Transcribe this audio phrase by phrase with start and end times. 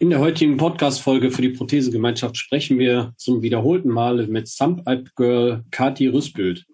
[0.00, 5.10] In der heutigen Podcast-Folge für die Prothesengemeinschaft sprechen wir zum wiederholten Male mit Sump Alp
[5.16, 6.66] Girl Kati Rüspült.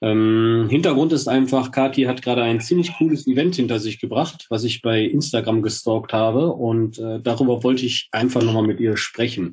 [0.00, 4.64] Ähm, Hintergrund ist einfach, Kati hat gerade ein ziemlich cooles Event hinter sich gebracht, was
[4.64, 9.52] ich bei Instagram gestalkt habe und äh, darüber wollte ich einfach nochmal mit ihr sprechen.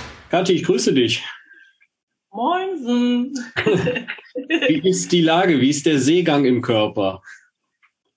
[0.31, 1.21] Kathi, ich grüße dich.
[2.31, 3.33] Moinsen.
[4.47, 5.59] Wie ist die Lage?
[5.59, 7.21] Wie ist der Seegang im Körper?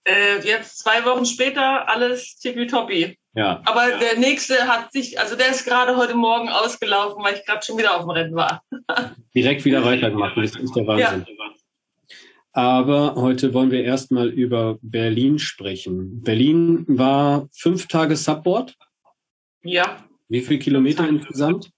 [0.05, 3.19] Äh, jetzt zwei Wochen später alles tippitoppi.
[3.35, 3.61] Ja.
[3.65, 3.99] Aber ja.
[3.99, 7.79] der nächste hat sich, also der ist gerade heute Morgen ausgelaufen, weil ich gerade schon
[7.79, 8.63] wieder auf dem Rennen war.
[9.35, 11.27] Direkt wieder weitergemacht, das ist der Wahnsinn.
[11.27, 12.15] Ja.
[12.53, 16.23] Aber heute wollen wir erstmal über Berlin sprechen.
[16.23, 18.77] Berlin war fünf Tage Subboard.
[19.65, 19.97] Ja.
[20.29, 21.75] Wie viele Kilometer insgesamt?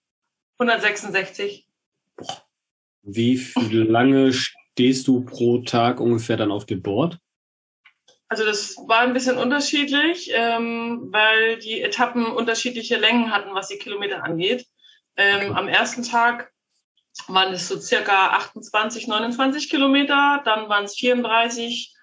[0.58, 1.66] 166.
[2.16, 2.42] Boah.
[3.02, 3.40] Wie
[3.70, 7.18] lange stehst du pro Tag ungefähr dann auf dem Board?
[8.28, 13.78] Also das war ein bisschen unterschiedlich, ähm, weil die Etappen unterschiedliche Längen hatten, was die
[13.78, 14.66] Kilometer angeht.
[15.16, 16.52] Ähm, am ersten Tag
[17.28, 21.94] waren es so circa 28, 29 Kilometer, dann waren es 34,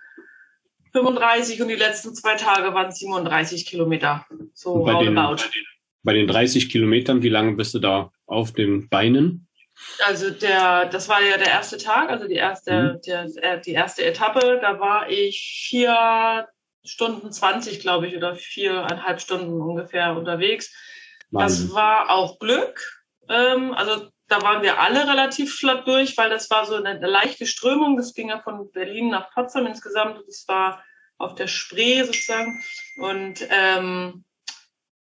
[0.94, 4.26] 35 und die letzten zwei Tage waren es 37 Kilometer.
[4.54, 5.16] So bei den,
[6.04, 9.48] bei den 30 Kilometern, wie lange bist du da auf den Beinen?
[10.06, 13.02] Also der, das war ja der erste Tag, also die erste, mhm.
[13.06, 14.59] der, äh, die erste Etappe.
[14.62, 16.48] Da war ich vier
[16.84, 20.73] Stunden zwanzig, glaube ich, oder viereinhalb Stunden ungefähr unterwegs.
[21.31, 21.67] Wahnsinn.
[21.67, 22.80] Das war auch Glück.
[23.30, 27.08] Ähm, also da waren wir alle relativ flott durch, weil das war so eine, eine
[27.08, 27.98] leichte Strömung.
[27.98, 30.20] Das ging ja von Berlin nach Potsdam insgesamt.
[30.27, 30.83] Das war
[31.17, 32.64] auf der Spree sozusagen.
[32.98, 34.23] Und ähm,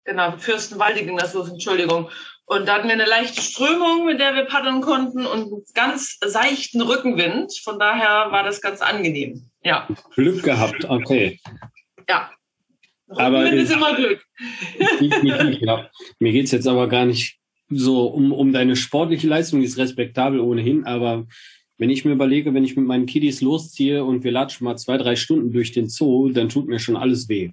[0.04, 2.10] genau, Fürstenwalde ging das los, Entschuldigung.
[2.52, 6.18] Und da hatten wir eine leichte Strömung, mit der wir paddeln konnten und einen ganz
[6.20, 7.58] seichten Rückenwind.
[7.64, 9.50] Von daher war das ganz angenehm.
[9.64, 9.88] Ja.
[10.16, 11.40] Glück gehabt, okay.
[12.10, 12.30] Ja.
[13.10, 14.26] Rückenwind ist immer Glück.
[15.62, 15.90] ja.
[16.20, 17.40] Mir geht's jetzt aber gar nicht
[17.70, 21.28] so um, um deine sportliche Leistung, die ist respektabel ohnehin, aber
[21.78, 24.98] wenn ich mir überlege, wenn ich mit meinen Kiddies losziehe und wir latschen mal zwei,
[24.98, 27.52] drei Stunden durch den Zoo, dann tut mir schon alles weh.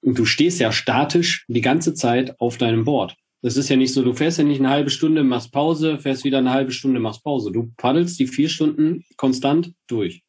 [0.00, 3.14] Und du stehst ja statisch die ganze Zeit auf deinem Board.
[3.44, 6.24] Das ist ja nicht so, du fährst ja nicht eine halbe Stunde, machst Pause, fährst
[6.24, 7.52] wieder eine halbe Stunde, machst Pause.
[7.52, 10.22] Du paddelst die vier Stunden konstant durch.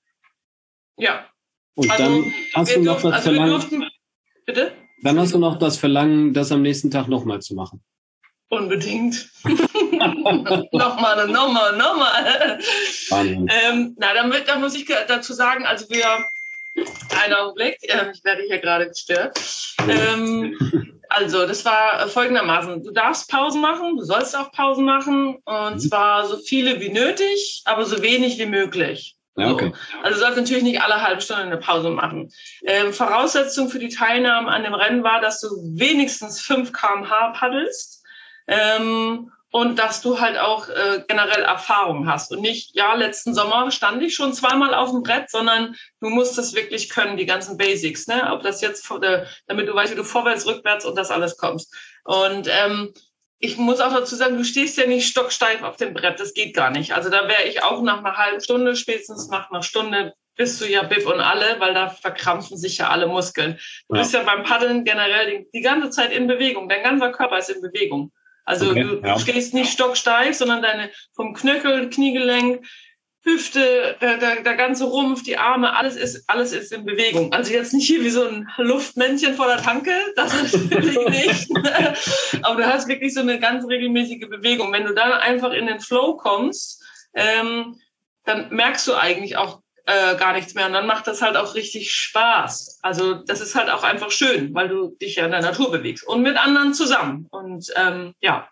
[0.97, 1.25] Ja.
[1.75, 3.51] Und also, dann hast du noch das also Verlangen.
[3.51, 3.85] Durften,
[4.45, 4.73] bitte?
[5.01, 7.81] Dann hast du noch das Verlangen, das am nächsten Tag nochmal zu machen.
[8.49, 9.29] Unbedingt.
[10.73, 12.59] nochmal, nochmal, nochmal.
[13.11, 16.03] Ähm, na, dann, da muss ich dazu sagen, also wir,
[17.23, 19.39] einen Augenblick, äh, ich werde hier gerade gestört.
[19.87, 20.53] Ähm,
[21.15, 22.83] also, das war folgendermaßen.
[22.83, 25.79] Du darfst Pausen machen, du sollst auch Pausen machen und mhm.
[25.79, 29.15] zwar so viele wie nötig, aber so wenig wie möglich.
[29.37, 29.71] Ja, okay.
[29.73, 29.99] So.
[30.03, 32.31] Also du sollst natürlich nicht alle halbe Stunde eine Pause machen.
[32.65, 38.03] Ähm, Voraussetzung für die Teilnahme an dem Rennen war, dass du wenigstens 5 kmh paddelst.
[38.47, 43.71] Ähm, und dass du halt auch äh, generell Erfahrung hast und nicht, ja, letzten Sommer
[43.71, 47.55] stand ich schon zweimal auf dem Brett, sondern du musst das wirklich können, die ganzen
[47.55, 48.33] Basics, ne?
[48.33, 51.73] Ob das jetzt, äh, damit du weißt, wie du vorwärts, rückwärts und das alles kommst.
[52.03, 52.93] Und ähm,
[53.39, 56.53] ich muss auch dazu sagen, du stehst ja nicht stocksteif auf dem Brett, das geht
[56.53, 56.93] gar nicht.
[56.93, 60.65] Also da wäre ich auch nach einer halben Stunde, spätestens nach einer Stunde bist du
[60.65, 63.57] ja Bib und alle, weil da verkrampfen sich ja alle Muskeln.
[63.87, 64.01] Du ja.
[64.01, 67.49] bist ja beim Paddeln generell die, die ganze Zeit in Bewegung, dein ganzer Körper ist
[67.49, 68.11] in Bewegung.
[68.45, 69.19] Also okay, du, ja.
[69.19, 72.65] stehst nicht stocksteif, sondern deine vom Knöchel, Kniegelenk,
[73.25, 77.33] Hüfte, der, der, der ganze Rumpf, die Arme, alles ist, alles ist in Bewegung.
[77.33, 81.49] Also jetzt nicht hier wie so ein Luftmännchen vor der Tanke, das natürlich nicht.
[82.43, 84.71] Aber du hast wirklich so eine ganz regelmäßige Bewegung.
[84.71, 86.83] Wenn du dann einfach in den Flow kommst,
[87.15, 87.79] ähm,
[88.25, 90.67] dann merkst du eigentlich auch äh, gar nichts mehr.
[90.67, 92.79] Und dann macht das halt auch richtig Spaß.
[92.81, 96.07] Also das ist halt auch einfach schön, weil du dich ja in der Natur bewegst
[96.07, 97.27] und mit anderen zusammen.
[97.29, 98.47] Und ähm, ja.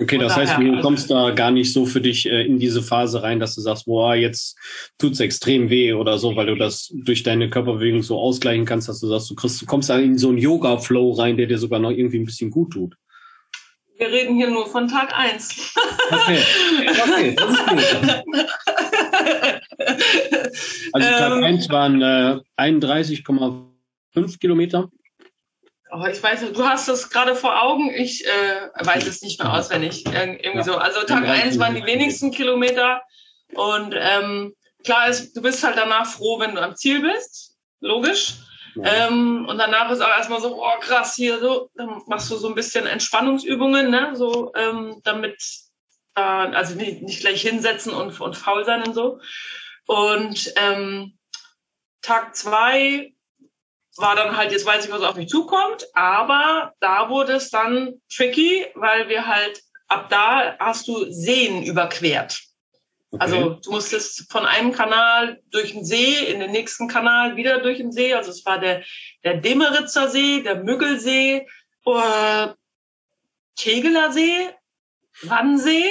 [0.00, 2.82] Okay, das heißt, du also kommst da gar nicht so für dich äh, in diese
[2.82, 4.56] Phase rein, dass du sagst, boah, jetzt
[4.98, 9.00] tut's extrem weh oder so, weil du das durch deine Körperbewegung so ausgleichen kannst, dass
[9.00, 11.78] du sagst, du, kriegst, du kommst da in so einen Yoga-Flow rein, der dir sogar
[11.78, 12.96] noch irgendwie ein bisschen gut tut.
[14.02, 15.72] Wir reden hier nur von Tag eins.
[16.10, 16.44] Okay,
[16.88, 17.78] okay, das ist gut.
[20.92, 24.88] Also Tag ähm, 1 waren äh, 31,5 Kilometer.
[25.92, 29.54] oh, ich weiß, du hast das gerade vor Augen, ich äh, weiß es nicht mehr
[29.54, 30.04] auswendig.
[30.06, 30.64] Irgendwie ja.
[30.64, 30.76] so.
[30.76, 33.02] Also Tag eins waren die wenigsten Kilometer
[33.54, 34.52] und ähm,
[34.82, 38.34] klar ist, du bist halt danach froh, wenn du am Ziel bist, logisch.
[38.82, 42.48] Ähm, und danach ist auch erstmal so, oh krass, hier so, dann machst du so
[42.48, 44.12] ein bisschen Entspannungsübungen, ne?
[44.14, 45.42] So, ähm, damit
[46.14, 49.20] äh, also nicht, nicht gleich hinsetzen und, und faul sein und so.
[49.86, 51.18] Und ähm,
[52.02, 53.12] Tag zwei
[53.96, 58.00] war dann halt, jetzt weiß ich, was auf mich zukommt, aber da wurde es dann
[58.14, 62.40] tricky, weil wir halt, ab da hast du Seen überquert.
[63.12, 63.22] Okay.
[63.22, 67.76] Also du musstest von einem Kanal durch den See in den nächsten Kanal wieder durch
[67.76, 68.14] den See.
[68.14, 68.82] Also es war der,
[69.22, 71.46] der Demeritzer See, der Müggelsee,
[71.84, 72.48] äh,
[73.54, 74.48] Tegeler See,
[75.24, 75.84] Wannsee.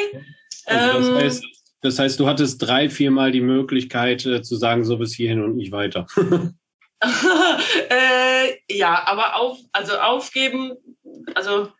[0.65, 1.43] Also das, ähm, heißt,
[1.83, 5.55] das heißt, du hattest drei, viermal die Möglichkeit äh, zu sagen, so bis hierhin und
[5.55, 6.07] nicht weiter.
[7.89, 10.73] äh, ja, aber auf, also aufgeben,
[11.35, 11.71] also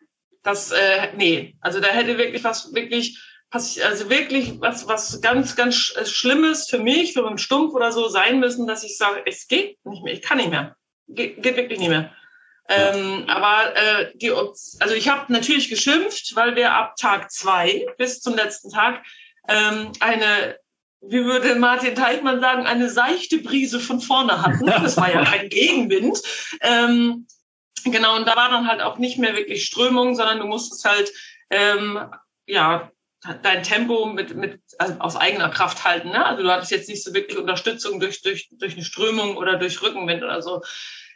[0.43, 3.19] das, äh, nee, also da hätte wirklich was wirklich
[3.51, 8.07] also wirklich was, was ganz, ganz äh, Schlimmes für mich, für einen Stumpf oder so
[8.07, 10.75] sein müssen, dass ich sage, es geht nicht mehr, ich kann nicht mehr.
[11.07, 12.11] Ge geht wirklich nicht mehr.
[12.69, 12.93] Ja.
[12.93, 18.21] Ähm, aber äh, die, also ich habe natürlich geschimpft, weil wir ab Tag zwei bis
[18.21, 19.03] zum letzten Tag
[19.49, 20.57] ähm, eine,
[21.01, 24.65] wie würde Martin Teichmann sagen, eine seichte Brise von vorne hatten.
[24.81, 26.21] Das war ja ein Gegenwind.
[26.61, 27.27] Ähm,
[27.83, 31.11] genau, und da war dann halt auch nicht mehr wirklich Strömung, sondern du musstest halt
[31.49, 31.99] ähm,
[32.45, 32.89] ja
[33.43, 36.09] dein Tempo mit, mit also aus eigener Kraft halten.
[36.09, 36.25] Ne?
[36.25, 39.81] Also du hattest jetzt nicht so wirklich Unterstützung durch, durch, durch eine Strömung oder durch
[39.81, 40.61] Rückenwind oder so.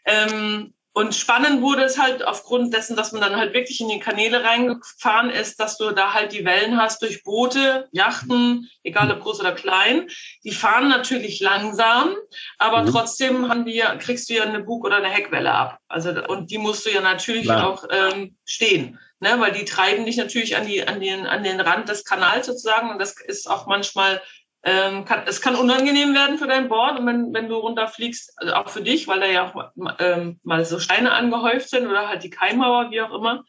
[0.05, 3.99] Ähm, und spannend wurde es halt aufgrund dessen, dass man dann halt wirklich in die
[3.99, 9.19] Kanäle reingefahren ist, dass du da halt die Wellen hast durch Boote, Yachten, egal ob
[9.19, 10.07] groß oder klein.
[10.45, 12.15] Die fahren natürlich langsam,
[12.59, 12.91] aber mhm.
[12.91, 15.79] trotzdem haben die, kriegst du ja eine Bug- oder eine Heckwelle ab.
[15.89, 17.67] Also, und die musst du ja natürlich Klar.
[17.67, 21.59] auch ähm, stehen ne, weil die treiben dich natürlich an, die, an, den, an den
[21.59, 24.21] Rand des Kanals sozusagen und das ist auch manchmal,
[24.63, 28.53] ähm, kann, es kann unangenehm werden für dein Board und wenn, wenn du runterfliegst, also
[28.53, 32.23] auch für dich, weil da ja auch ähm, mal so Steine angehäuft sind oder halt
[32.23, 33.43] die Keimauer, wie auch immer.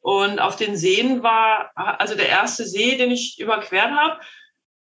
[0.00, 4.20] Und auf den Seen war, also der erste See, den ich überquert habe,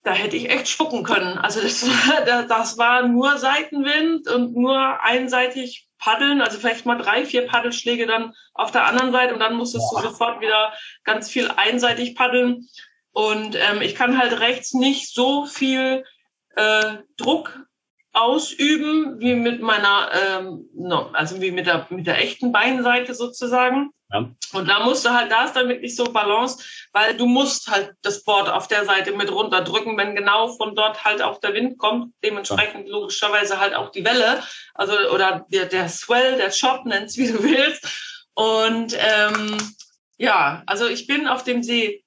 [0.02, 1.38] da hätte ich echt spucken können.
[1.38, 7.26] Also das war, das war nur Seitenwind und nur einseitig paddeln, also vielleicht mal drei,
[7.26, 10.72] vier Paddelschläge dann auf der anderen Seite und dann musstest du sofort wieder
[11.02, 12.68] ganz viel einseitig paddeln.
[13.10, 16.04] Und ähm, ich kann halt rechts nicht so viel
[16.54, 17.58] äh, Druck
[18.12, 23.90] ausüben wie mit meiner, ähm, no, also wie mit der mit der echten Beinseite sozusagen.
[24.12, 24.30] Ja.
[24.52, 26.62] Und da musst du halt, da ist dann wirklich so Balance,
[26.92, 31.04] weil du musst halt das Board auf der Seite mit runterdrücken, wenn genau von dort
[31.04, 32.92] halt auch der Wind kommt, dementsprechend ja.
[32.92, 34.42] logischerweise halt auch die Welle,
[34.74, 38.26] also oder der, der Swell, der Shop, nenn's wie du willst.
[38.34, 39.56] Und ähm,
[40.18, 42.04] ja, also ich bin auf dem See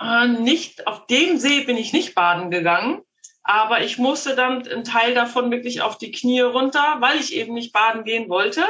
[0.00, 3.02] äh, nicht, auf dem See bin ich nicht baden gegangen,
[3.42, 7.54] aber ich musste dann einen Teil davon wirklich auf die Knie runter, weil ich eben
[7.54, 8.64] nicht baden gehen wollte.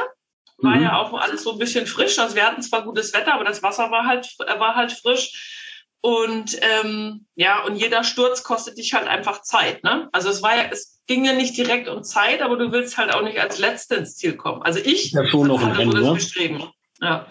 [0.61, 0.83] War mhm.
[0.83, 2.19] ja auch alles so ein bisschen frisch.
[2.19, 5.65] Also wir hatten zwar gutes Wetter, aber das Wasser war halt, war halt frisch.
[6.01, 9.83] Und ähm, ja, und jeder Sturz kostet dich halt einfach Zeit.
[9.83, 10.07] Ne?
[10.13, 13.13] Also es war ja, es ging ja nicht direkt um Zeit, aber du willst halt
[13.13, 14.61] auch nicht als Letzte ins Ziel kommen.
[14.61, 16.13] Also ich ja, schon noch hatte so das ne?
[16.13, 16.63] Bestreben.
[17.01, 17.27] Ja.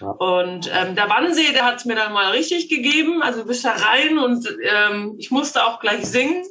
[0.00, 0.06] ja.
[0.06, 3.22] Und ähm, der Wannsee, der hat es mir dann mal richtig gegeben.
[3.22, 6.44] Also bist da rein und ähm, ich musste auch gleich singen.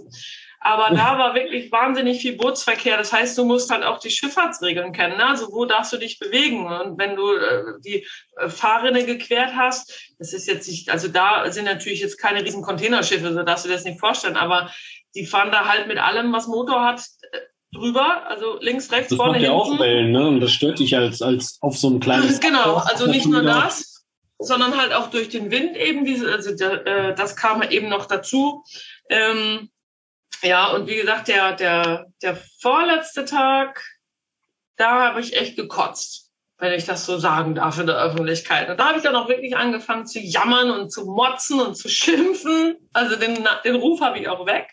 [0.64, 2.96] Aber da war wirklich wahnsinnig viel Bootsverkehr.
[2.96, 5.18] Das heißt, du musst halt auch die Schifffahrtsregeln kennen.
[5.18, 5.26] Ne?
[5.26, 6.68] Also wo darfst du dich bewegen?
[6.68, 8.06] Und wenn du äh, die
[8.38, 12.62] äh, Fahrrinne gequert hast, das ist jetzt nicht, also da sind natürlich jetzt keine riesen
[12.62, 14.38] Containerschiffe, so darfst du dir das nicht vorstellen.
[14.38, 14.70] Aber
[15.16, 17.02] die fahren da halt mit allem, was Motor hat,
[17.32, 17.40] äh,
[17.74, 20.28] drüber, also links, rechts, das vorne, macht ja auch Wellen, ne?
[20.28, 22.40] Und das stört dich als, als auf so einem kleinen...
[22.40, 24.06] genau, also nicht nur das,
[24.38, 28.64] sondern halt auch durch den Wind eben, diese, also äh, das kam eben noch dazu.
[29.10, 29.71] Ähm,
[30.42, 33.84] ja, und wie gesagt, der, der, der vorletzte Tag,
[34.78, 38.70] da habe ich echt gekotzt, wenn ich das so sagen darf in der Öffentlichkeit.
[38.70, 41.90] Und da habe ich dann auch wirklich angefangen zu jammern und zu motzen und zu
[41.90, 42.76] schimpfen.
[42.94, 44.70] Also den, den Ruf habe ich auch weg.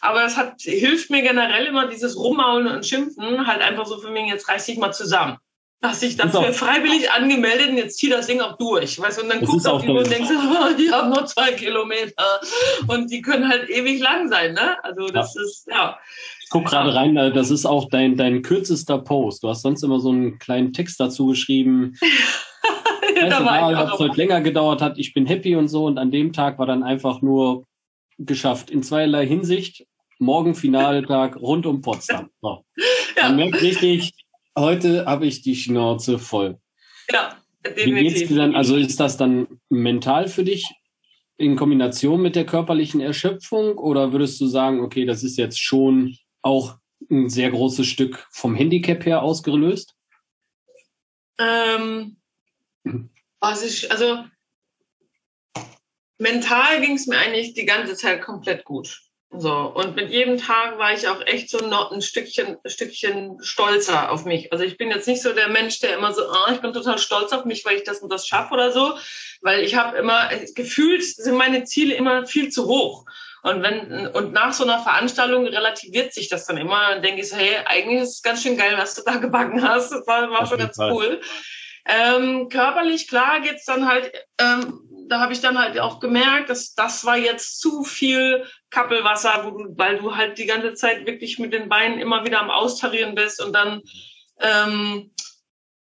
[0.00, 4.10] Aber es hat, hilft mir generell immer dieses Rummaulen und Schimpfen, halt einfach so für
[4.10, 5.38] mich, jetzt reiß dich mal zusammen
[5.82, 9.00] hast dich dafür freiwillig angemeldet und jetzt zieh das Ding auch durch.
[9.00, 11.52] Weißt und dann guckst du auf die Uhr und denkst, oh, die haben nur zwei
[11.52, 12.40] Kilometer
[12.86, 14.82] und die können halt ewig lang sein, ne?
[14.84, 15.42] Also das ja.
[15.42, 15.98] ist, ja.
[16.42, 19.42] Ich guck gerade rein, das ist auch dein, dein kürzester Post.
[19.42, 21.94] Du hast sonst immer so einen kleinen Text dazu geschrieben.
[23.16, 25.86] ja, da war dass es heute länger gedauert hat, ich bin happy und so.
[25.86, 27.66] Und an dem Tag war dann einfach nur
[28.18, 28.70] geschafft.
[28.70, 29.86] In zweierlei Hinsicht.
[30.18, 32.30] Morgen Finaltag rund um Potsdam.
[32.40, 32.64] So.
[33.14, 33.28] Ja.
[33.28, 34.14] Man merkt richtig,
[34.56, 36.58] heute habe ich die Schnauze voll.
[37.10, 37.94] Ja, definitiv.
[37.94, 38.54] Wie geht's dir dann?
[38.54, 40.66] Also ist das dann mental für dich
[41.36, 46.16] in Kombination mit der körperlichen Erschöpfung oder würdest du sagen, okay, das ist jetzt schon
[46.42, 46.76] auch
[47.10, 49.94] ein sehr großes Stück vom Handicap her ausgelöst?
[51.38, 52.16] Ähm,
[53.40, 54.24] was ich, also
[56.18, 59.02] mental ging es mir eigentlich die ganze Zeit komplett gut.
[59.34, 64.12] So, und mit jedem Tag war ich auch echt so noch ein Stückchen, Stückchen stolzer
[64.12, 64.52] auf mich.
[64.52, 66.98] Also ich bin jetzt nicht so der Mensch, der immer so, ah, ich bin total
[66.98, 68.94] stolz auf mich, weil ich das und das schaffe oder so,
[69.40, 73.06] weil ich habe immer gefühlt sind meine Ziele immer viel zu hoch.
[73.42, 76.90] Und wenn und nach so einer Veranstaltung relativiert sich das dann immer.
[76.90, 79.66] Dann denke ich so, hey, eigentlich ist es ganz schön geil, was du da gebacken
[79.66, 79.90] hast.
[79.90, 81.20] Das war, war schon ganz cool.
[81.86, 86.74] Ähm, körperlich, klar, geht's dann halt ähm, da habe ich dann halt auch gemerkt, dass
[86.74, 91.52] das war jetzt zu viel Kappelwasser, du, weil du halt die ganze Zeit wirklich mit
[91.52, 93.82] den Beinen immer wieder am Austarieren bist und dann
[94.40, 95.12] ähm,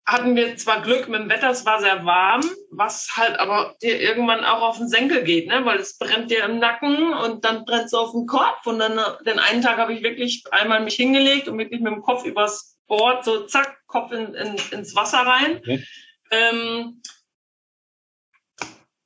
[0.06, 4.02] hatten wir zwar Glück mit dem Wetter, es war sehr warm, was halt aber dir
[4.02, 5.64] irgendwann auch auf den Senkel geht, ne?
[5.64, 9.00] weil es brennt dir im Nacken und dann brennt es auf den Kopf und dann
[9.26, 12.78] den einen Tag habe ich wirklich einmal mich hingelegt und wirklich mit dem Kopf übers
[12.88, 15.58] Board so zack, Kopf in, in, ins Wasser rein.
[15.60, 15.86] Okay.
[16.32, 17.02] Ähm,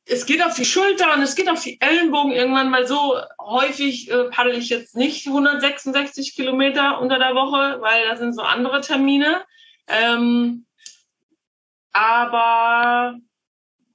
[0.08, 4.10] es geht auf die Schulter und es geht auf die Ellenbogen irgendwann, weil so häufig
[4.12, 8.82] äh, paddel ich jetzt nicht 166 Kilometer unter der Woche, weil da sind so andere
[8.82, 9.44] Termine.
[9.88, 10.66] Ähm,
[11.92, 13.16] aber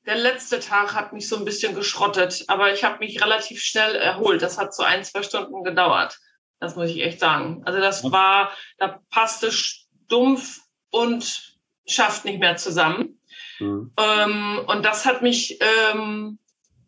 [0.06, 3.94] der letzte Tag hat mich so ein bisschen geschrottet, aber ich habe mich relativ schnell
[3.94, 4.42] erholt.
[4.42, 6.18] Das hat so ein, zwei Stunden gedauert.
[6.58, 7.62] Das muss ich echt sagen.
[7.66, 13.19] Also das war, da passte stumpf und schafft nicht mehr zusammen.
[13.60, 13.92] Mhm.
[13.96, 16.38] Ähm, und das hat mich ähm,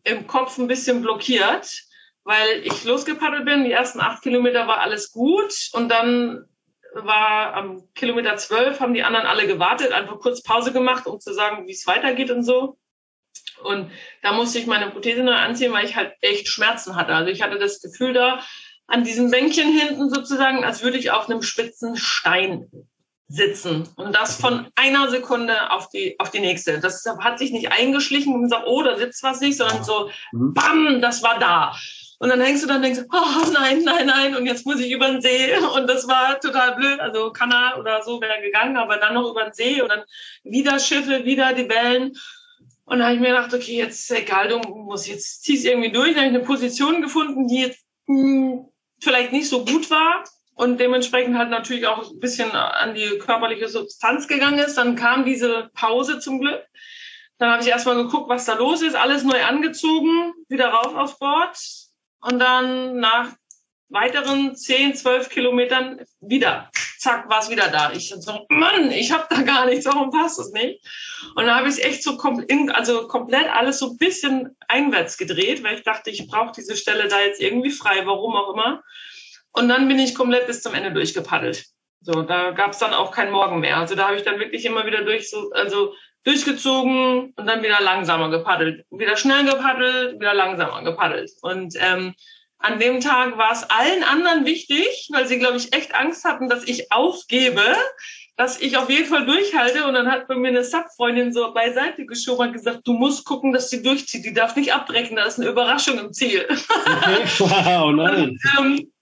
[0.03, 1.83] im Kopf ein bisschen blockiert,
[2.23, 3.63] weil ich losgepaddelt bin.
[3.63, 6.45] Die ersten acht Kilometer war alles gut und dann
[6.93, 11.33] war am Kilometer zwölf haben die anderen alle gewartet, einfach kurz Pause gemacht, um zu
[11.33, 12.77] sagen, wie es weitergeht und so.
[13.63, 17.15] Und da musste ich meine Prothese neu anziehen, weil ich halt echt Schmerzen hatte.
[17.15, 18.43] Also ich hatte das Gefühl da
[18.85, 22.69] an diesem Bänkchen hinten sozusagen, als würde ich auf einem spitzen Stein
[23.33, 23.89] sitzen.
[23.95, 26.79] Und das von einer Sekunde auf die, auf die nächste.
[26.79, 30.53] Das hat sich nicht eingeschlichen und gesagt, oh, da sitzt was nicht, sondern so, mhm.
[30.53, 31.75] bam, das war da.
[32.19, 35.07] Und dann hängst du dann denkst, oh nein, nein, nein, und jetzt muss ich über
[35.07, 35.57] den See.
[35.75, 36.99] Und das war total blöd.
[36.99, 40.03] Also Kanal oder so wäre gegangen, aber dann noch über den See und dann
[40.43, 42.13] wieder Schiffe, wieder die Wellen.
[42.85, 46.13] Und da habe ich mir gedacht, okay, jetzt egal, du musst jetzt ziehst irgendwie durch.
[46.13, 48.65] Dann habe ich eine Position gefunden, die jetzt mh, hm,
[49.01, 50.23] vielleicht nicht so gut war
[50.55, 54.75] und dementsprechend halt natürlich auch ein bisschen an die körperliche Substanz gegangen ist.
[54.77, 56.63] Dann kam diese Pause zum Glück.
[57.39, 61.17] Dann habe ich erstmal geguckt, was da los ist, alles neu angezogen, wieder rauf aufs
[61.17, 61.57] Board
[62.21, 63.29] und dann nach
[63.89, 67.91] weiteren 10, 12 Kilometern wieder, zack, war es wieder da.
[67.91, 70.83] Ich so, Mann, ich habe da gar nichts, warum passt das nicht?
[71.35, 75.63] Und dann habe ich echt so kom also komplett alles so ein bisschen einwärts gedreht,
[75.63, 78.83] weil ich dachte, ich brauche diese Stelle da jetzt irgendwie frei, warum auch immer.
[79.53, 81.65] Und dann bin ich komplett bis zum Ende durchgepaddelt.
[82.01, 83.77] So, da gab es dann auch keinen Morgen mehr.
[83.77, 85.93] Also da habe ich dann wirklich immer wieder durch, so, also
[86.25, 88.85] durchgezogen und dann wieder langsamer gepaddelt.
[88.91, 91.31] Wieder schnell gepaddelt, wieder langsamer gepaddelt.
[91.41, 92.13] Und ähm,
[92.59, 96.47] an dem Tag war es allen anderen wichtig, weil sie, glaube ich, echt Angst hatten,
[96.47, 97.61] dass ich aufgebe,
[98.37, 99.85] dass ich auf jeden Fall durchhalte.
[99.85, 103.51] Und dann hat bei mir eine Subfreundin so beiseite geschoben und gesagt, du musst gucken,
[103.51, 104.25] dass sie durchzieht.
[104.25, 106.47] Die darf nicht abbrechen, da ist eine Überraschung im Ziel.
[106.49, 107.23] Okay.
[107.39, 108.37] Wow, nein.
[108.59, 108.92] und, ähm,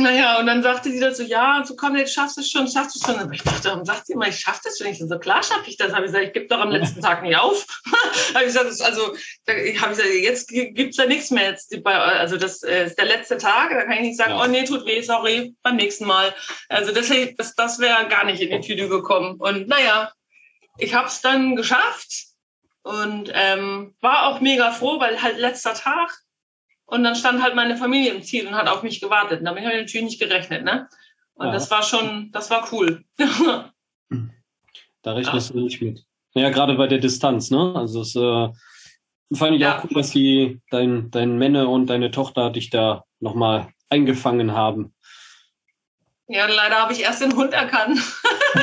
[0.00, 2.94] naja, und dann sagte sie dazu, ja, so komm, jetzt schaffst du es schon, schaffst
[2.94, 3.20] du es schon.
[3.20, 5.00] Aber ich dachte, warum sagt sie immer, ich schaff das schon nicht?
[5.00, 5.92] So klar schaffe ich das.
[5.92, 7.66] Habe ich gesagt, ich gebe doch am letzten Tag nicht auf.
[8.34, 9.16] habe ich gesagt, also,
[9.48, 11.50] habe ich gesagt, jetzt gibt's da nichts mehr.
[11.50, 14.44] Jetzt, also das äh, ist der letzte Tag, da kann ich nicht sagen, ja.
[14.44, 16.32] oh nee, tut weh, sorry, beim nächsten Mal.
[16.68, 19.34] Also das, das, das wäre gar nicht in die Tüte gekommen.
[19.40, 20.12] Und naja,
[20.78, 22.28] ich habe es dann geschafft
[22.82, 26.16] und ähm, war auch mega froh, weil halt letzter Tag
[26.88, 29.40] und dann stand halt meine Familie im Ziel und hat auf mich gewartet.
[29.40, 30.88] Und damit habe ich natürlich nicht gerechnet, ne?
[31.34, 31.52] Und ja.
[31.52, 33.04] das war schon, das war cool.
[35.02, 35.54] da rechnest ja.
[35.54, 36.04] du nicht mit.
[36.34, 37.74] Ja, gerade bei der Distanz, ne?
[37.76, 38.48] Also es äh,
[39.36, 39.78] fand ich ja.
[39.78, 44.94] auch cool, dass die dein, dein Männer und deine Tochter dich da nochmal eingefangen haben.
[46.26, 47.98] Ja, leider habe ich erst den Hund erkannt.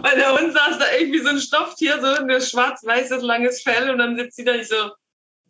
[0.00, 3.98] Weil der Hund saß da irgendwie so ein Stofftier, so ein schwarz-weißes langes Fell und
[3.98, 4.90] dann sitzt sie da nicht so,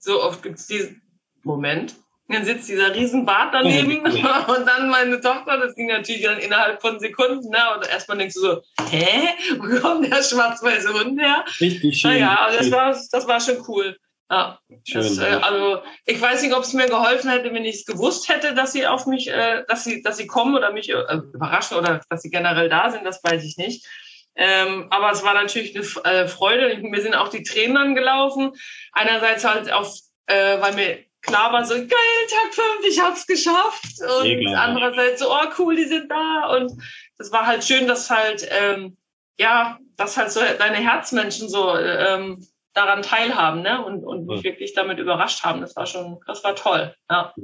[0.02, 1.02] so oft gibt es diesen
[1.42, 1.94] Moment.
[2.28, 6.98] Dann sitzt dieser Riesenbart daneben und dann meine Tochter, das ging natürlich dann innerhalb von
[6.98, 7.58] Sekunden, ne?
[7.76, 9.28] Und erstmal denkst du so, hä?
[9.58, 11.44] Wo kommt der schwarz-weiße Hund her?
[11.60, 12.12] Richtig schön.
[12.12, 13.96] Naja, das war, das war schon cool.
[14.30, 17.80] Ja, schön, das, äh, also ich weiß nicht, ob es mir geholfen hätte, wenn ich
[17.80, 20.88] es gewusst hätte, dass sie auf mich, äh, dass sie, dass sie kommen oder mich
[20.88, 20.94] äh,
[21.34, 23.86] überraschen oder dass sie generell da sind, das weiß ich nicht.
[24.34, 26.78] Ähm, aber es war natürlich eine äh, Freude.
[26.78, 28.52] Mir sind auch die Tränen dann gelaufen.
[28.92, 29.94] Einerseits halt auf,
[30.26, 34.00] äh, weil mir klar war so, geil, Tag 5, ich hab's geschafft.
[34.18, 36.56] Und nee, andererseits so, oh cool, die sind da.
[36.56, 36.72] Und
[37.18, 38.96] das war halt schön, dass halt, ähm,
[39.38, 43.84] ja, dass halt so deine Herzmenschen so ähm, daran teilhaben, ne?
[43.84, 44.44] Und, und mich ja.
[44.44, 45.60] wirklich damit überrascht haben.
[45.60, 46.94] Das war schon, das war toll.
[47.10, 47.34] Ja.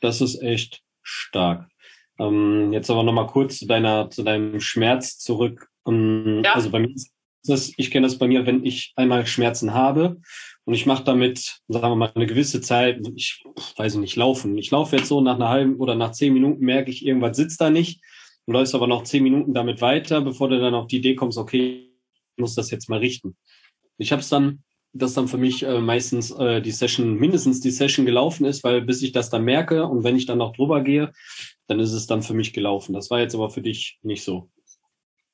[0.00, 1.68] Das ist echt stark.
[2.18, 5.67] Ähm, jetzt aber nochmal kurz zu deiner, zu deinem Schmerz zurück.
[5.84, 6.54] Um, ähm, ja.
[6.54, 7.12] Also bei mir ist
[7.44, 10.20] das, ich kenne das bei mir, wenn ich einmal Schmerzen habe
[10.64, 13.42] und ich mache damit, sagen wir mal, eine gewisse Zeit, ich
[13.76, 14.58] weiß nicht, laufen.
[14.58, 17.60] Ich laufe jetzt so nach einer halben oder nach zehn Minuten merke ich, irgendwas sitzt
[17.60, 18.02] da nicht.
[18.46, 21.38] Du läufst aber noch zehn Minuten damit weiter, bevor du dann auf die Idee kommst,
[21.38, 21.90] okay,
[22.36, 23.36] ich muss das jetzt mal richten.
[23.98, 27.70] Ich habe es dann, dass dann für mich äh, meistens äh, die Session, mindestens die
[27.70, 30.82] Session gelaufen ist, weil bis ich das dann merke und wenn ich dann noch drüber
[30.82, 31.12] gehe,
[31.66, 32.94] dann ist es dann für mich gelaufen.
[32.94, 34.50] Das war jetzt aber für dich nicht so.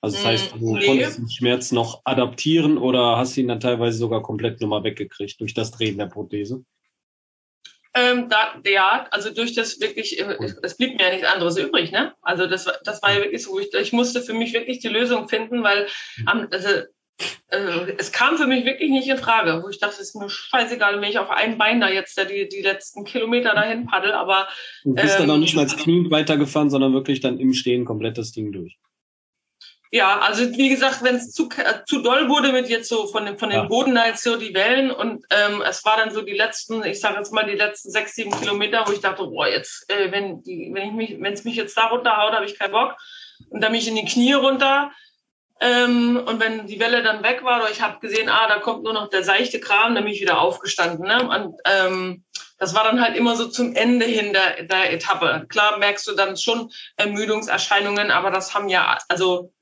[0.04, 0.84] Also das heißt, du nee.
[0.84, 5.54] konntest den Schmerz noch adaptieren oder hast ihn dann teilweise sogar komplett nochmal weggekriegt durch
[5.54, 6.62] das Drehen der Prothese?
[7.94, 11.90] Ähm, da, ja, also durch das wirklich, äh, es blieb mir ja nichts anderes übrig,
[11.90, 12.12] ne?
[12.20, 15.26] Also das, das war ja wirklich so, ich, ich musste für mich wirklich die Lösung
[15.26, 15.86] finden, weil
[16.26, 16.68] am, also
[17.48, 20.28] also, es kam für mich wirklich nicht in Frage, wo ich dachte, es ist mir
[20.28, 24.48] scheißegal, wenn ich auf einem Bein da jetzt die, die letzten Kilometer dahin paddel, aber.
[24.82, 27.84] Du bist ähm, dann auch nicht mal als Knie weitergefahren, sondern wirklich dann im Stehen
[27.84, 28.76] komplett das Ding durch.
[29.94, 33.26] Ja, also wie gesagt, wenn es zu, äh, zu doll wurde mit jetzt so von
[33.26, 33.68] dem, von dem ja.
[33.68, 36.98] Boden da jetzt so die Wellen und ähm, es war dann so die letzten, ich
[36.98, 40.42] sage jetzt mal die letzten sechs, sieben Kilometer, wo ich dachte, boah, jetzt, äh, wenn
[40.42, 42.96] die, wenn ich mich, wenn es mich jetzt da runterhaut, habe ich keinen Bock.
[43.50, 44.90] Und dann mich in die Knie runter,
[45.60, 48.82] ähm, und wenn die Welle dann weg war, oder ich habe gesehen, ah, da kommt
[48.82, 51.06] nur noch der seichte Kram, dann bin ich wieder aufgestanden.
[51.06, 51.28] Ne?
[51.28, 52.24] Und ähm,
[52.58, 55.46] das war dann halt immer so zum Ende hin der, der Etappe.
[55.48, 59.52] Klar merkst du dann schon Ermüdungserscheinungen, aber das haben ja also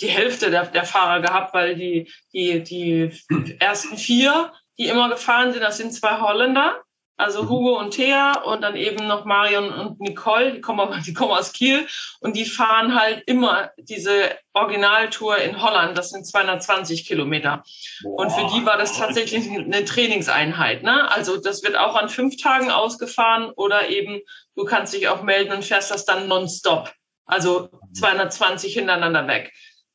[0.00, 3.12] die Hälfte der, der Fahrer gehabt, weil die, die, die
[3.58, 6.82] ersten vier, die immer gefahren sind, das sind zwei Holländer.
[7.20, 7.48] Also mhm.
[7.50, 11.52] Hugo und Thea und dann eben noch Marion und Nicole, die kommen, die kommen aus
[11.52, 11.86] Kiel
[12.20, 15.98] und die fahren halt immer diese Originaltour in Holland.
[15.98, 17.62] Das sind 220 Kilometer.
[18.02, 18.22] Boah.
[18.22, 20.82] Und für die war das tatsächlich eine Trainingseinheit.
[20.82, 21.10] Ne?
[21.12, 24.22] Also das wird auch an fünf Tagen ausgefahren oder eben
[24.56, 26.90] du kannst dich auch melden und fährst das dann nonstop.
[27.26, 29.52] Also 220 hintereinander weg.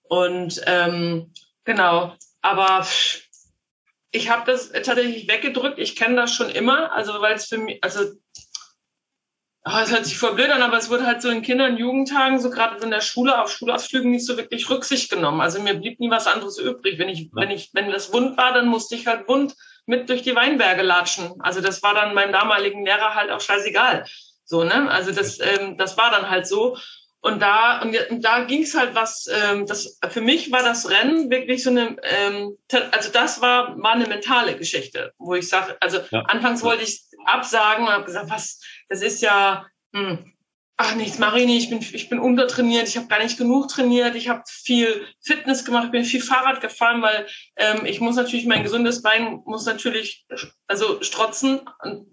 [0.08, 2.86] Und ähm, genau, aber
[4.12, 5.80] ich habe das tatsächlich weggedrückt.
[5.80, 8.02] Ich kenne das schon immer, also weil es für mich, also
[9.66, 11.78] oh, es hört sich voll blöd an, aber es wurde halt so in Kinder- und
[11.78, 15.42] Jugendtagen, so gerade in der Schule, auf Schulausflügen nicht so wirklich Rücksicht genommen.
[15.42, 17.00] Also mir blieb nie was anderes übrig.
[17.00, 20.22] Wenn ich, wenn ich, wenn das wund war, dann musste ich halt wund mit durch
[20.22, 21.34] die Weinberge latschen.
[21.40, 24.06] Also das war dann meinem damaligen Lehrer halt auch scheißegal.
[24.44, 24.90] So, ne?
[24.90, 26.78] Also das, ähm, das war dann halt so.
[27.26, 30.92] Und da, und, und da ging es halt was, ähm, das, für mich war das
[30.92, 32.56] Rennen wirklich so eine, ähm,
[32.92, 36.22] also das war, war eine mentale Geschichte, wo ich sage, also ja.
[36.28, 40.34] anfangs wollte ich absagen und habe gesagt, was, das ist ja, hm,
[40.78, 43.70] ach nichts mache ich nicht, ich bin, ich bin untertrainiert, ich habe gar nicht genug
[43.70, 48.46] trainiert, ich habe viel Fitness gemacht, bin viel Fahrrad gefahren, weil ähm, ich muss natürlich,
[48.46, 50.28] mein gesundes Bein muss natürlich
[50.68, 51.62] also strotzen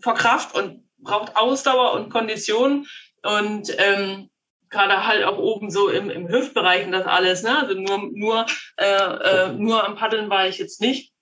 [0.00, 2.86] vor Kraft und braucht Ausdauer und Kondition.
[3.24, 4.30] Und ähm,
[4.72, 7.42] gerade halt auch oben so im, im Hüftbereich und das alles.
[7.42, 7.56] Ne?
[7.56, 11.12] Also nur, nur, äh, äh, nur am Paddeln war ich jetzt nicht.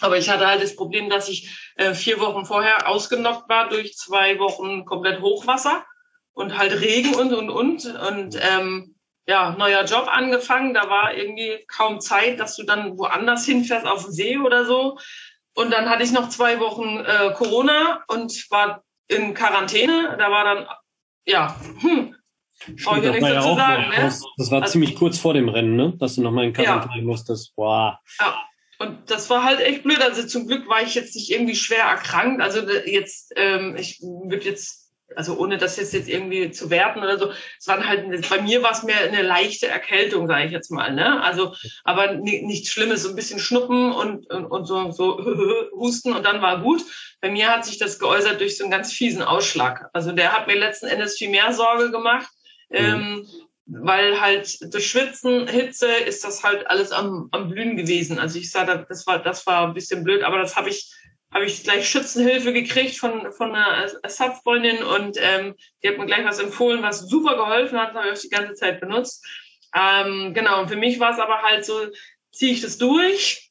[0.00, 3.96] Aber ich hatte halt das Problem, dass ich äh, vier Wochen vorher ausgenockt war durch
[3.96, 5.84] zwei Wochen komplett Hochwasser
[6.32, 7.86] und halt Regen und und und.
[7.86, 8.94] Und ähm,
[9.26, 10.74] ja, neuer Job angefangen.
[10.74, 14.98] Da war irgendwie kaum Zeit, dass du dann woanders hinfährst auf den See oder so.
[15.54, 20.16] Und dann hatte ich noch zwei Wochen äh, Corona und war in Quarantäne.
[20.16, 20.66] Da war dann,
[21.26, 22.14] ja, hm,
[22.76, 24.12] Das, war ja auch sagen, ne?
[24.36, 25.94] das war also, ziemlich kurz vor dem Rennen, ne?
[25.98, 27.04] dass du nochmal in Quarantäne ja.
[27.04, 27.54] musstest.
[27.56, 28.00] Boah.
[28.20, 28.36] Ja.
[28.78, 30.00] Und das war halt echt blöd.
[30.00, 32.40] Also zum Glück war ich jetzt nicht irgendwie schwer erkrankt.
[32.40, 37.18] Also jetzt, ähm, ich würde jetzt, also ohne das jetzt, jetzt irgendwie zu werten oder
[37.18, 40.70] so, es waren halt, bei mir war es mehr eine leichte Erkältung, sage ich jetzt
[40.70, 40.94] mal.
[40.94, 41.20] Ne?
[41.22, 45.18] Also, aber nichts Schlimmes, so ein bisschen Schnuppen und, und, und so, so
[45.72, 46.82] Husten und dann war gut.
[47.20, 49.88] Bei mir hat sich das geäußert durch so einen ganz fiesen Ausschlag.
[49.92, 52.28] Also der hat mir letzten Endes viel mehr Sorge gemacht
[52.70, 53.26] ähm,
[53.66, 58.18] weil halt durch Schwitzen, Hitze ist das halt alles am, am Blühen gewesen.
[58.18, 60.90] Also ich sah, das war, das war ein bisschen blöd, aber das habe ich,
[61.32, 66.24] habe ich gleich Schützenhilfe gekriegt von, von einer Ersatzfreundin und ähm, die hat mir gleich
[66.24, 69.26] was empfohlen, was super geholfen hat, habe ich auch die ganze Zeit benutzt.
[69.74, 71.88] Ähm, genau, und für mich war es aber halt so,
[72.32, 73.50] ziehe ich das durch?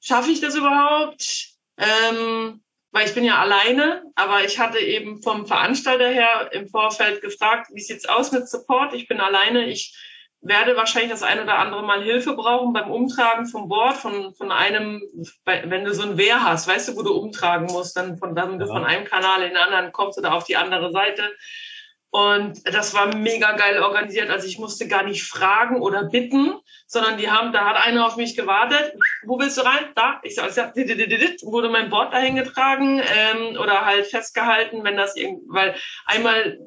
[0.00, 1.48] Schaffe ich das überhaupt?
[1.78, 2.61] Ähm,
[2.92, 7.70] weil ich bin ja alleine, aber ich hatte eben vom Veranstalter her im Vorfeld gefragt,
[7.72, 8.92] wie sieht's aus mit Support?
[8.94, 9.96] Ich bin alleine, ich
[10.42, 14.52] werde wahrscheinlich das ein oder andere Mal Hilfe brauchen beim Umtragen vom Board, von, von
[14.52, 15.00] einem,
[15.44, 18.60] wenn du so ein Wehr hast, weißt du, wo du umtragen musst, dann von, dann
[18.60, 18.66] ja.
[18.66, 21.30] von einem Kanal in den anderen kommst oder auf die andere Seite.
[22.14, 24.28] Und das war mega geil organisiert.
[24.28, 26.52] Also ich musste gar nicht fragen oder bitten,
[26.86, 28.92] sondern die haben, da hat einer auf mich gewartet.
[29.24, 29.86] Wo willst du rein?
[29.94, 30.20] Da.
[30.22, 35.46] Ich sag, sag wurde mein Board dahin getragen ähm, oder halt festgehalten, wenn das irgendwie,
[35.48, 36.58] weil einmal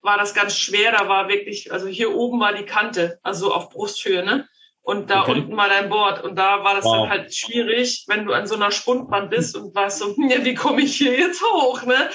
[0.00, 0.92] war das ganz schwer.
[0.92, 4.48] Da war wirklich, also hier oben war die Kante, also auf Brusthöhe, ne?
[4.82, 5.32] Und da okay.
[5.32, 6.22] unten war dein Board.
[6.22, 6.98] Und da war das wow.
[6.98, 10.54] dann halt schwierig, wenn du an so einer Spundbahn bist und warst so, ja, wie
[10.54, 12.10] komme ich hier jetzt hoch, ne?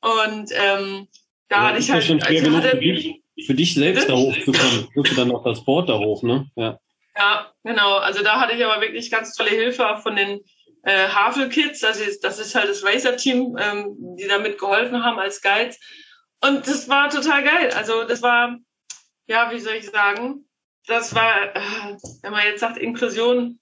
[0.00, 1.08] Und ähm,
[1.60, 2.04] hatte ich halt.
[2.04, 4.88] Schon schwer genug für, dich, für dich selbst da hochzukommen.
[4.94, 6.50] Wirst du dann noch das Board da hoch, ne?
[6.56, 6.78] Ja.
[7.16, 7.96] Ja, genau.
[7.96, 10.40] Also da hatte ich aber wirklich ganz tolle Hilfe von den
[10.82, 11.84] äh, Havel Kids.
[11.84, 15.78] Also das ist halt das Racer-Team, ähm, die damit geholfen haben als Guides.
[16.40, 17.70] Und das war total geil.
[17.76, 18.58] Also das war,
[19.26, 20.46] ja, wie soll ich sagen,
[20.86, 23.60] das war, äh, wenn man jetzt sagt Inklusion,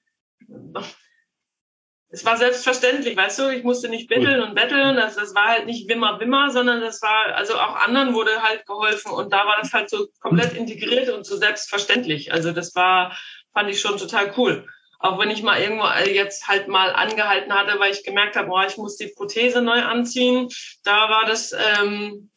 [2.12, 5.66] es war selbstverständlich, weißt du, ich musste nicht betteln und betteln, das, das war halt
[5.66, 9.58] nicht Wimmer, Wimmer, sondern das war, also auch anderen wurde halt geholfen und da war
[9.62, 12.32] das halt so komplett integriert und so selbstverständlich.
[12.32, 13.16] Also das war,
[13.54, 14.66] fand ich schon total cool.
[14.98, 18.66] Auch wenn ich mal irgendwo jetzt halt mal angehalten hatte, weil ich gemerkt habe, boah,
[18.66, 20.48] ich muss die Prothese neu anziehen,
[20.82, 22.30] da war das, ähm,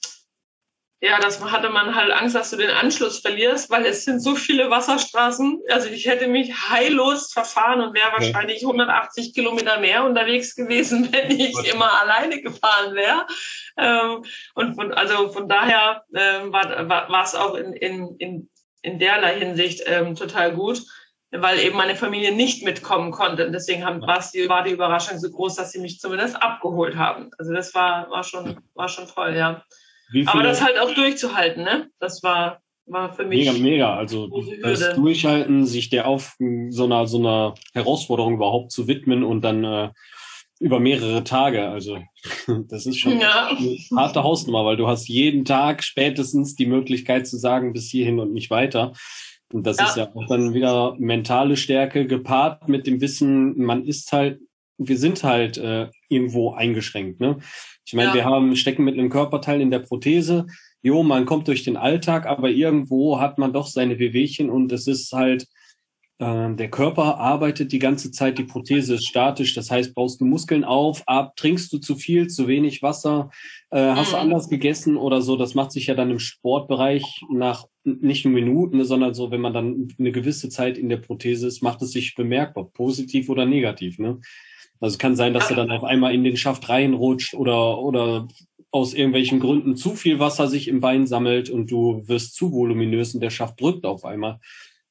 [1.03, 4.35] ja, das hatte man halt Angst, dass du den Anschluss verlierst, weil es sind so
[4.35, 5.61] viele Wasserstraßen.
[5.69, 11.29] Also ich hätte mich heillos verfahren und wäre wahrscheinlich 180 Kilometer mehr unterwegs gewesen, wenn
[11.29, 13.27] ich immer alleine gefahren wäre.
[13.77, 14.23] Ähm,
[14.55, 18.49] und von, also von daher ähm, war, es auch in, in, in,
[18.81, 20.83] in derlei Hinsicht ähm, total gut,
[21.31, 23.45] weil eben meine Familie nicht mitkommen konnte.
[23.45, 26.95] Und deswegen haben, war, die, war die Überraschung so groß, dass sie mich zumindest abgeholt
[26.95, 27.29] haben.
[27.37, 29.65] Also das war, war, schon, war schon toll, ja.
[30.25, 31.89] Aber das halt auch durchzuhalten, ne?
[31.99, 33.47] Das war, war für mich.
[33.47, 33.95] Mega, mega.
[33.95, 34.29] Also
[34.61, 36.35] das Durchhalten, sich der auf
[36.69, 39.89] so einer, so einer Herausforderung überhaupt zu widmen und dann äh,
[40.59, 41.67] über mehrere Tage.
[41.67, 41.99] Also
[42.67, 43.49] das ist schon ja.
[43.49, 48.19] eine harte Hausnummer, weil du hast jeden Tag spätestens die Möglichkeit zu sagen, bis hierhin
[48.19, 48.93] und nicht weiter.
[49.51, 49.85] Und das ja.
[49.85, 54.39] ist ja auch dann wieder mentale Stärke gepaart mit dem Wissen, man ist halt,
[54.77, 57.19] wir sind halt äh, irgendwo eingeschränkt.
[57.19, 57.37] Ne?
[57.85, 58.15] Ich meine, ja.
[58.15, 60.47] wir haben stecken mit einem Körperteil in der Prothese.
[60.81, 64.87] Jo, man kommt durch den Alltag, aber irgendwo hat man doch seine Wehwehchen und es
[64.87, 65.47] ist halt,
[66.19, 69.53] äh, der Körper arbeitet die ganze Zeit, die Prothese ist statisch.
[69.53, 73.29] Das heißt, baust du Muskeln auf, ab, trinkst du zu viel, zu wenig Wasser,
[73.71, 74.15] äh, hast mhm.
[74.15, 75.35] du anders gegessen oder so.
[75.35, 79.53] Das macht sich ja dann im Sportbereich nach nicht nur Minuten, sondern so, wenn man
[79.53, 83.99] dann eine gewisse Zeit in der Prothese ist, macht es sich bemerkbar, positiv oder negativ.
[83.99, 84.19] Ne?
[84.83, 88.27] Also es kann sein, dass er dann auf einmal in den Schaft reinrutscht oder, oder
[88.69, 93.15] aus irgendwelchen Gründen zu viel Wasser sich im Bein sammelt und du wirst zu voluminös
[93.15, 94.41] und der Schaft drückt auf einmal.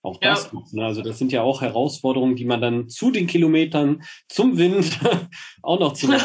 [0.00, 0.62] Auch das ja.
[0.72, 0.86] Ne?
[0.86, 4.98] Also das sind ja auch Herausforderungen, die man dann zu den Kilometern zum Wind
[5.62, 6.18] auch noch zu ja.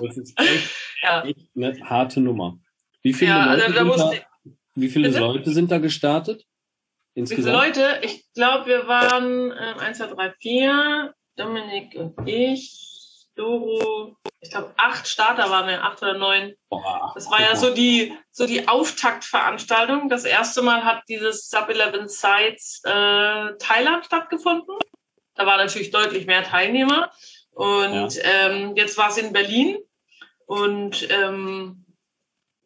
[0.00, 0.70] Das ist echt,
[1.02, 1.22] ja.
[1.26, 2.60] echt eine harte Nummer.
[3.02, 6.46] Wie viele, ja, Leute, also da da, wie viele Leute sind da gestartet?
[7.12, 7.58] Insgesamt?
[7.58, 8.00] Leute?
[8.04, 14.74] Ich glaube, wir waren äh, 1, 2, 3, 4, Dominik und ich, Doro, ich glaube
[14.76, 16.54] acht Starter waren wir, acht oder neun.
[16.68, 20.10] Boah, das war ja so die, so die Auftaktveranstaltung.
[20.10, 24.76] Das erste Mal hat dieses Sub 11 Sites äh, Thailand stattgefunden.
[25.34, 27.10] Da waren natürlich deutlich mehr Teilnehmer.
[27.52, 28.22] Und ja.
[28.24, 29.78] ähm, jetzt war es in Berlin.
[30.44, 31.86] Und ähm,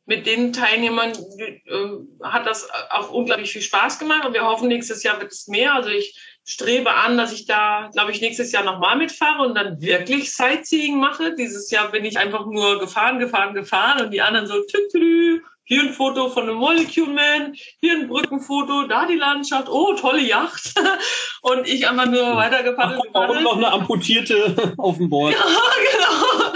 [0.06, 4.26] mit den Teilnehmern äh, hat das auch unglaublich viel Spaß gemacht.
[4.26, 5.74] Und wir hoffen, nächstes Jahr wird es mehr.
[5.74, 9.80] Also ich strebe an, dass ich da, glaube ich, nächstes Jahr nochmal mitfahre und dann
[9.80, 11.34] wirklich Sightseeing mache.
[11.34, 15.40] Dieses Jahr bin ich einfach nur gefahren, gefahren, gefahren und die anderen so, tü, tü,
[15.66, 20.20] hier ein Foto von einem Molecule Man, hier ein Brückenfoto, da die Landschaft, oh, tolle
[20.20, 20.74] Yacht.
[21.42, 22.98] Und ich einfach nur weitergefahren.
[22.98, 25.34] Und noch eine amputierte auf dem Board.
[25.34, 25.44] Ja,
[25.92, 26.52] genau.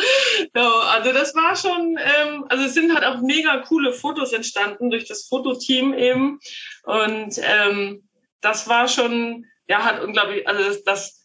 [0.54, 4.90] So, also das war schon, ähm, also es sind halt auch mega coole Fotos entstanden
[4.90, 6.38] durch das Fototeam eben.
[6.84, 8.08] Und ähm,
[8.42, 11.18] das war schon, ja, hat unglaublich, also das, das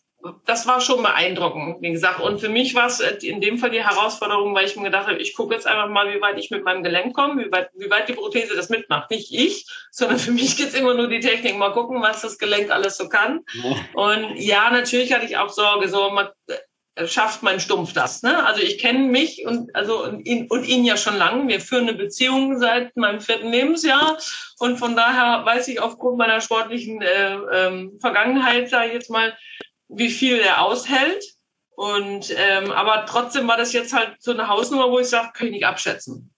[0.45, 2.21] das war schon beeindruckend, wie gesagt.
[2.21, 5.17] Und für mich war es in dem Fall die Herausforderung, weil ich mir gedacht habe,
[5.17, 7.89] ich gucke jetzt einfach mal, wie weit ich mit meinem Gelenk komme, wie weit, wie
[7.89, 9.11] weit die Prothese das mitmacht.
[9.11, 11.57] Nicht ich, sondern für mich geht's immer nur die Technik.
[11.57, 13.41] Mal gucken, was das Gelenk alles so kann.
[13.93, 16.55] Und ja, natürlich hatte ich auch Sorge, so man, äh,
[17.05, 18.21] schafft mein Stumpf das.
[18.21, 18.45] Ne?
[18.45, 21.47] Also ich kenne mich und also und ihn, und ihn ja schon lange.
[21.47, 24.17] Wir führen eine Beziehung seit meinem vierten Lebensjahr
[24.59, 29.35] und von daher weiß ich aufgrund meiner sportlichen äh, ähm, Vergangenheit, sage ich jetzt mal,
[29.89, 31.23] wie viel er aushält.
[31.75, 35.47] Und ähm, aber trotzdem war das jetzt halt so eine Hausnummer, wo ich sage, kann
[35.47, 36.29] ich nicht abschätzen.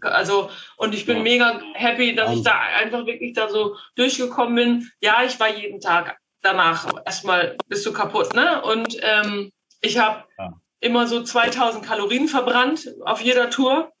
[0.00, 1.22] Also, und ich bin ja.
[1.22, 4.90] mega happy, dass ich da einfach wirklich da so durchgekommen bin.
[5.00, 8.62] Ja, ich war jeden Tag danach erstmal bist du kaputt, ne?
[8.62, 10.52] Und ähm, ich habe ja.
[10.80, 13.92] immer so 2000 Kalorien verbrannt auf jeder Tour.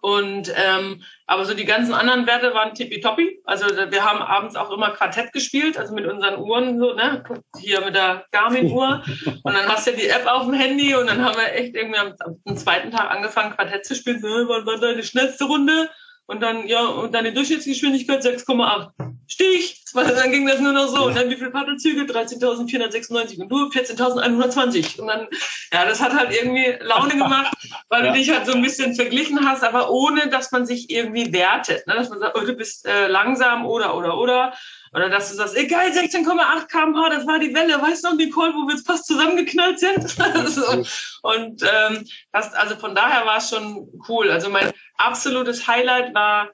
[0.00, 3.40] Und ähm, aber so die ganzen anderen Werte waren tippitoppi.
[3.44, 7.24] Also wir haben abends auch immer Quartett gespielt, also mit unseren Uhren so, ne?
[7.58, 9.02] Hier mit der Garmin-Uhr.
[9.42, 11.74] und dann hast du ja die App auf dem Handy und dann haben wir echt
[11.74, 12.12] irgendwie am,
[12.44, 14.20] am zweiten Tag angefangen, Quartett zu spielen.
[14.20, 15.88] So, wann war deine schnellste Runde?
[16.26, 18.90] Und dann, ja, und dann die Durchschnittsgeschwindigkeit 6,8.
[19.26, 19.84] Stich!
[19.94, 21.06] Dann ging das nur noch so.
[21.06, 22.02] Und dann wie viele Paddelzüge?
[22.02, 25.00] 13.496 und du 14.120.
[25.00, 25.28] Und dann,
[25.72, 27.54] ja, das hat halt irgendwie Laune gemacht,
[27.90, 28.12] weil ja.
[28.12, 31.86] du dich halt so ein bisschen verglichen hast, aber ohne, dass man sich irgendwie wertet.
[31.86, 31.94] Ne?
[31.94, 34.54] Dass man sagt, oh, du bist äh, langsam oder, oder, oder.
[34.94, 38.52] Oder dass du sagst, egal, 16,8 kmh, das war die Welle, weißt du noch, Nicole,
[38.52, 40.08] wo wir jetzt fast zusammengeknallt sind?
[40.46, 40.84] so.
[41.22, 44.30] Und ähm, das, also von daher war es schon cool.
[44.30, 46.52] Also mein absolutes Highlight war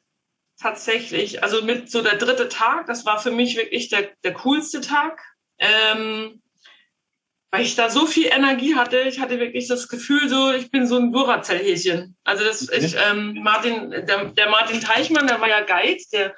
[0.58, 4.80] tatsächlich, also mit so der dritte Tag, das war für mich wirklich der, der coolste
[4.80, 5.20] Tag.
[5.58, 6.40] Ähm,
[7.50, 9.00] weil ich da so viel Energie hatte.
[9.00, 12.16] Ich hatte wirklich das Gefühl, so ich bin so ein Duracell-Häschen.
[12.24, 16.34] Also das, ich, ähm, Martin, der, der Martin Teichmann, der war ja Guide, der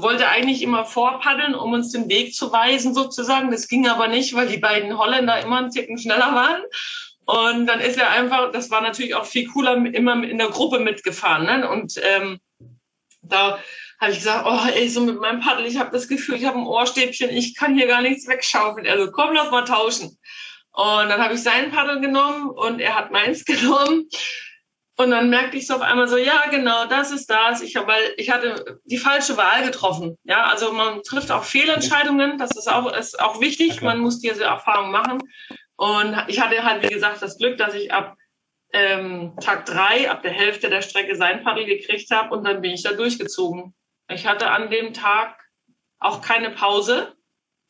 [0.00, 3.50] wollte eigentlich immer vorpaddeln, um uns den Weg zu weisen sozusagen.
[3.50, 6.62] Das ging aber nicht, weil die beiden Holländer immer einen Ticken schneller waren.
[7.24, 10.80] Und dann ist er einfach, das war natürlich auch viel cooler, immer in der Gruppe
[10.80, 11.44] mitgefahren.
[11.44, 11.68] Ne?
[11.68, 12.38] Und ähm,
[13.22, 13.58] da
[14.00, 16.58] habe ich gesagt, oh ey, so mit meinem Paddel, ich habe das Gefühl, ich habe
[16.58, 18.86] ein Ohrstäbchen, ich kann hier gar nichts wegschaufeln.
[18.88, 20.18] Also komm, lass mal tauschen.
[20.72, 24.08] Und dann habe ich sein Paddel genommen und er hat meins genommen.
[24.96, 27.62] Und dann merkte ich so auf einmal so, ja, genau, das ist das.
[27.62, 30.18] Ich habe, weil ich hatte die falsche Wahl getroffen.
[30.24, 32.36] Ja, also man trifft auch Fehlentscheidungen.
[32.36, 33.80] Das ist auch, ist auch wichtig.
[33.80, 35.18] Man muss diese Erfahrung machen.
[35.76, 38.16] Und ich hatte halt, wie gesagt, das Glück, dass ich ab
[38.72, 42.72] ähm, Tag drei, ab der Hälfte der Strecke sein Paddel gekriegt habe und dann bin
[42.72, 43.74] ich da durchgezogen.
[44.08, 45.38] Ich hatte an dem Tag
[45.98, 47.14] auch keine Pause.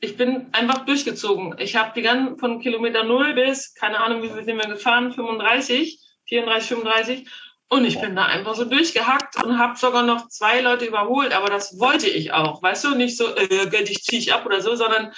[0.00, 1.56] Ich bin einfach durchgezogen.
[1.58, 5.12] Ich habe die ganzen von Kilometer null bis, keine Ahnung, wie viel sind wir gefahren,
[5.12, 6.00] 35
[6.32, 7.28] 34, 35.
[7.68, 11.32] Und ich bin da einfach so durchgehackt und habe sogar noch zwei Leute überholt.
[11.32, 12.62] Aber das wollte ich auch.
[12.62, 15.12] Weißt du, nicht so, äh, dich ziehe ich ab oder so, sondern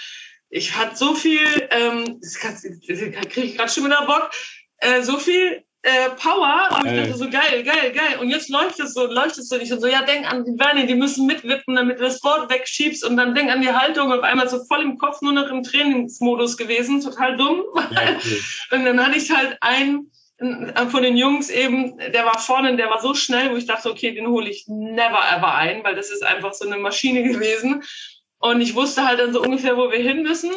[0.51, 4.31] ich hatte so viel, ähm, das, das kriege ich gerade schon wieder Bock,
[4.79, 8.19] äh, so viel äh, Power und ich dachte so geil, geil, geil.
[8.21, 9.73] Und jetzt läuft es so, läuft es so nicht.
[9.73, 13.05] Und so, ja, denk an die Beine, die müssen mitwippen, damit du das Board wegschiebst
[13.05, 14.13] und dann denk an die Haltung.
[14.13, 17.65] Auf einmal so voll im Kopf nur noch im Trainingsmodus gewesen, total dumm.
[17.77, 18.41] Ja, okay.
[18.71, 22.91] und dann hatte ich halt ein äh, von den Jungs eben, der war vorne, der
[22.91, 26.11] war so schnell, wo ich dachte, okay, den hole ich never ever ein, weil das
[26.11, 27.83] ist einfach so eine Maschine gewesen.
[28.39, 30.51] Und ich wusste halt dann so ungefähr, wo wir hin müssen.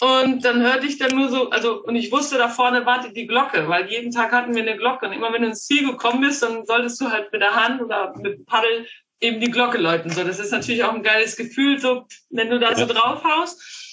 [0.00, 3.26] Und dann hörte ich dann nur so, also, und ich wusste, da vorne wartet die
[3.26, 5.06] Glocke, weil jeden Tag hatten wir eine Glocke.
[5.06, 7.82] Und immer wenn du ins Ziel gekommen bist, dann solltest du halt mit der Hand
[7.82, 8.86] oder mit dem Paddel
[9.20, 10.10] eben die Glocke läuten.
[10.10, 13.85] So, das ist natürlich auch ein geiles Gefühl, so, wenn du da so drauf haust.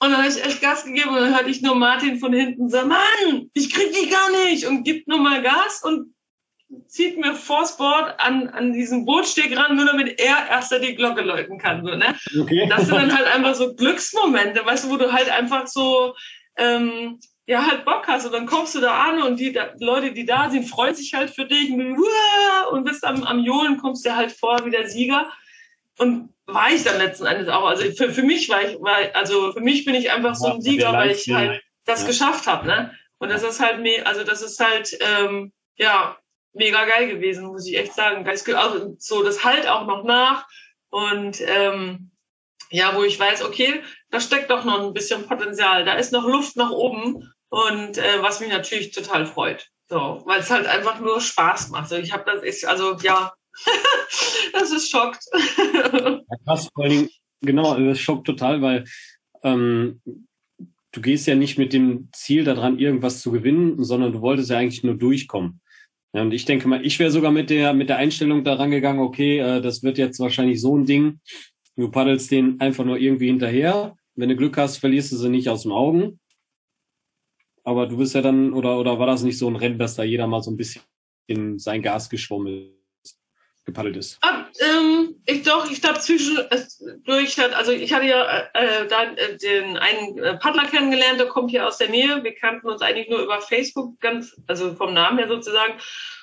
[0.00, 2.68] Und dann habe ich echt Gas gegeben und dann hörte ich nur Martin von hinten
[2.68, 6.14] sagen, Mann, ich krieg die gar nicht und gibt nur mal Gas und
[6.86, 11.22] zieht mir vors Board an, an diesen Bootsteg ran, nur damit er erster die Glocke
[11.22, 11.84] läuten kann.
[11.84, 12.14] So, ne?
[12.40, 12.68] Okay.
[12.68, 16.14] Das sind dann halt einfach so Glücksmomente, weißt du, wo du halt einfach so
[16.56, 20.12] ähm, ja halt Bock hast und dann kommst du da an und die da, Leute,
[20.12, 24.14] die da sind, freuen sich halt für dich und bist am, am Johlen, kommst dir
[24.14, 25.32] halt vor wie der Sieger.
[25.98, 27.66] Und war ich dann letzten Endes auch.
[27.66, 30.62] Also für, für mich war ich, war, also für mich bin ich einfach so ein
[30.62, 32.94] Sieger, weil ich halt das geschafft habe, ne?
[33.18, 36.16] Und das ist halt mir, also das ist halt ähm, ja
[36.52, 38.26] mega geil gewesen, muss ich echt sagen.
[38.26, 40.46] Also so das halt auch noch nach
[40.90, 42.10] und ähm,
[42.70, 46.26] ja, wo ich weiß, okay, da steckt doch noch ein bisschen Potenzial, da ist noch
[46.26, 49.68] Luft nach oben und äh, was mich natürlich total freut.
[49.88, 51.84] So, weil es halt einfach nur Spaß macht.
[51.84, 53.32] Also ich habe das, ist, also ja,
[54.52, 55.24] das ist schockt.
[55.74, 57.08] Ja, krass, vor allen Dingen,
[57.40, 58.84] genau, das schockt total, weil
[59.42, 60.00] ähm,
[60.92, 64.58] du gehst ja nicht mit dem Ziel daran, irgendwas zu gewinnen, sondern du wolltest ja
[64.58, 65.60] eigentlich nur durchkommen.
[66.14, 69.00] Ja, und ich denke mal, ich wäre sogar mit der, mit der Einstellung daran gegangen,
[69.00, 71.20] okay, äh, das wird jetzt wahrscheinlich so ein Ding.
[71.76, 73.94] Du paddelst den einfach nur irgendwie hinterher.
[74.14, 76.18] Wenn du Glück hast, verlierst du sie nicht aus dem Augen.
[77.62, 80.02] Aber du bist ja dann, oder, oder war das nicht so ein Rennen, dass da
[80.02, 80.82] jeder mal so ein bisschen
[81.26, 82.77] in sein Gas geschwommen
[83.68, 84.18] gepaddelt ist?
[84.22, 86.38] Ah, ähm, ich doch, ich glaube zwischen
[87.04, 91.50] durch also ich hatte ja äh, da äh, den einen äh, Paddler kennengelernt, der kommt
[91.50, 92.24] hier aus der Nähe.
[92.24, 95.74] Wir kannten uns eigentlich nur über Facebook, ganz, also vom Namen her sozusagen.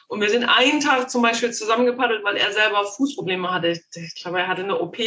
[0.07, 3.69] Und wir sind einen Tag zum Beispiel zusammengepaddelt, weil er selber Fußprobleme hatte.
[3.69, 4.97] Ich, ich glaube, er hatte eine OP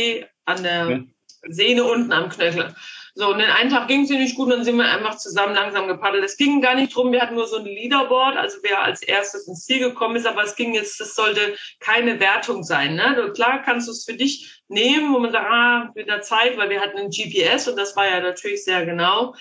[0.45, 1.01] an der ja.
[1.49, 2.75] Sehne unten am Knöchel.
[3.19, 5.89] So, und den einen Tag ging es nicht gut, dann sind wir einfach zusammen langsam
[5.89, 6.23] gepaddelt.
[6.23, 9.49] Es ging gar nicht drum, wir hatten nur so ein Leaderboard, also wer als erstes
[9.49, 12.95] ins Ziel gekommen ist, aber es ging jetzt, es sollte keine Wertung sein.
[12.95, 13.33] Ne?
[13.35, 16.71] Klar kannst du es für dich nehmen, wo man sagt, ah, mit der Zeit, weil
[16.71, 19.35] wir hatten ein GPS und das war ja natürlich sehr genau.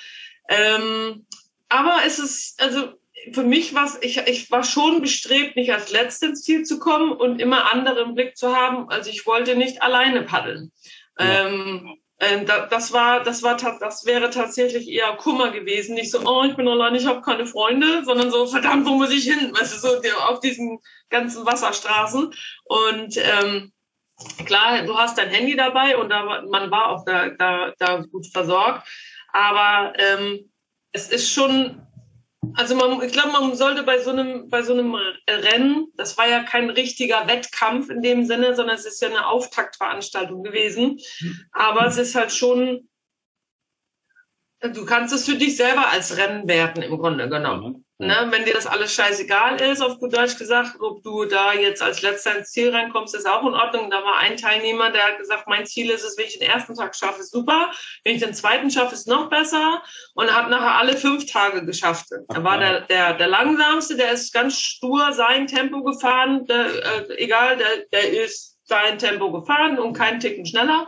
[0.50, 1.28] Ähm,
[1.70, 2.94] aber es ist, also
[3.32, 7.12] für mich war ich, ich war schon bestrebt, nicht als Letzte ins Ziel zu kommen
[7.12, 8.90] und immer andere im Blick zu haben.
[8.90, 10.72] Also ich wollte nicht alleine paddeln.
[11.20, 11.46] Ja.
[11.46, 15.94] Ähm, äh, das war, das war, das wäre tatsächlich eher Kummer gewesen.
[15.94, 19.12] Nicht so, oh, ich bin allein, ich habe keine Freunde, sondern so, verdammt, wo muss
[19.12, 19.54] ich hin?
[19.54, 22.34] Weißt du, so auf diesen ganzen Wasserstraßen.
[22.66, 23.72] Und ähm,
[24.46, 28.26] klar, du hast dein Handy dabei und da, man war auch da, da, da gut
[28.26, 28.88] versorgt.
[29.32, 30.52] Aber ähm,
[30.92, 31.87] es ist schon
[32.56, 34.96] also man, ich glaube, man sollte bei so einem bei so einem
[35.28, 39.28] Rennen, das war ja kein richtiger Wettkampf in dem Sinne, sondern es ist ja eine
[39.28, 41.00] Auftaktveranstaltung gewesen.
[41.52, 42.90] Aber es ist halt schon,
[44.62, 47.87] du kannst es für dich selber als Rennen werten im Grunde genommen.
[48.00, 51.82] Ne, wenn dir das alles scheißegal ist, auf gut Deutsch gesagt, ob du da jetzt
[51.82, 53.90] als letzter ins Ziel reinkommst, ist auch in Ordnung.
[53.90, 56.76] Da war ein Teilnehmer, der hat gesagt, mein Ziel ist es, wenn ich den ersten
[56.76, 57.72] Tag schaffe, ist super.
[58.04, 59.82] Wenn ich den zweiten schaffe, ist noch besser.
[60.14, 62.10] Und hat nachher alle fünf Tage geschafft.
[62.28, 66.46] Er war der, der, der langsamste, der ist ganz stur sein Tempo gefahren.
[66.46, 70.88] Der, äh, egal, der, der ist sein Tempo gefahren und keinen Ticken schneller.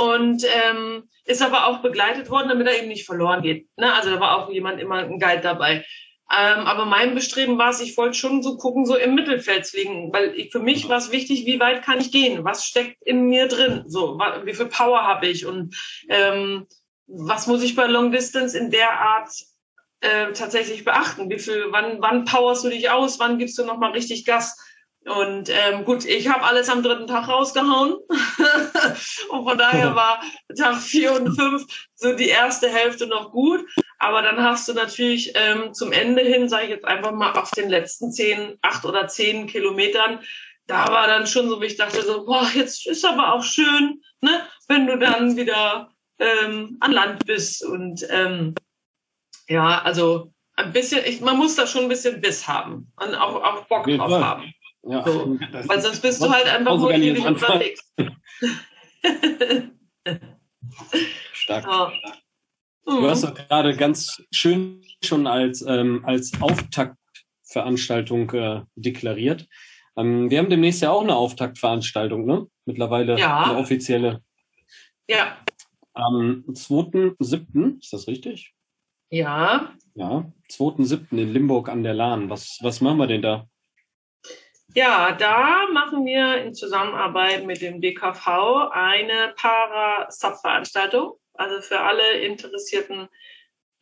[0.00, 3.68] Und ähm, ist aber auch begleitet worden, damit er eben nicht verloren geht.
[3.76, 3.92] Ne?
[3.92, 5.84] Also da war auch jemand immer ein Guide dabei.
[6.32, 10.12] Ähm, aber mein Bestreben war es, ich wollte schon so gucken, so im Mittelfeld fliegen,
[10.12, 12.44] weil ich, für mich war es wichtig, wie weit kann ich gehen?
[12.44, 13.84] Was steckt in mir drin?
[13.88, 15.44] So, wie viel Power habe ich?
[15.44, 15.76] Und
[16.08, 16.68] ähm,
[17.08, 19.30] was muss ich bei Long Distance in der Art
[20.02, 21.28] äh, tatsächlich beachten?
[21.30, 23.18] Wie viel, wann, wann powerst du dich aus?
[23.18, 24.56] Wann gibst du nochmal richtig Gas?
[25.04, 27.94] Und ähm, gut, ich habe alles am dritten Tag rausgehauen.
[29.30, 30.22] und von daher war
[30.56, 31.64] Tag vier und fünf
[31.94, 33.64] so die erste Hälfte noch gut.
[34.00, 37.50] Aber dann hast du natürlich ähm, zum Ende hin, sage ich jetzt einfach mal, auf
[37.50, 40.20] den letzten zehn, acht oder zehn Kilometern,
[40.66, 44.00] da war dann schon so, wie ich dachte, so, boah, jetzt ist aber auch schön,
[44.22, 47.62] ne, wenn du dann wieder ähm, an Land bist.
[47.62, 48.54] Und ähm,
[49.48, 53.42] ja, also ein bisschen, ich, man muss da schon ein bisschen Biss haben und auch,
[53.42, 54.54] auch Bock drauf haben.
[54.82, 57.82] Ja, so, weil sonst bist du halt einfach nur unterwegs.
[61.34, 61.66] Stark.
[61.66, 61.92] Ja.
[62.84, 69.46] Du hast doch gerade ganz schön schon als, ähm, als Auftaktveranstaltung äh, deklariert.
[69.96, 72.46] Ähm, wir haben demnächst ja auch eine Auftaktveranstaltung, ne?
[72.64, 73.44] Mittlerweile ja.
[73.44, 74.22] eine offizielle.
[75.08, 75.36] Ja.
[75.92, 78.54] Am 2.7., ist das richtig?
[79.10, 79.72] Ja.
[79.94, 81.10] Ja, 2.7.
[81.18, 82.30] in Limburg an der Lahn.
[82.30, 83.46] Was, was machen wir denn da?
[84.74, 93.08] Ja, da machen wir in Zusammenarbeit mit dem DKV eine Para-Sub-Veranstaltung, also für alle interessierten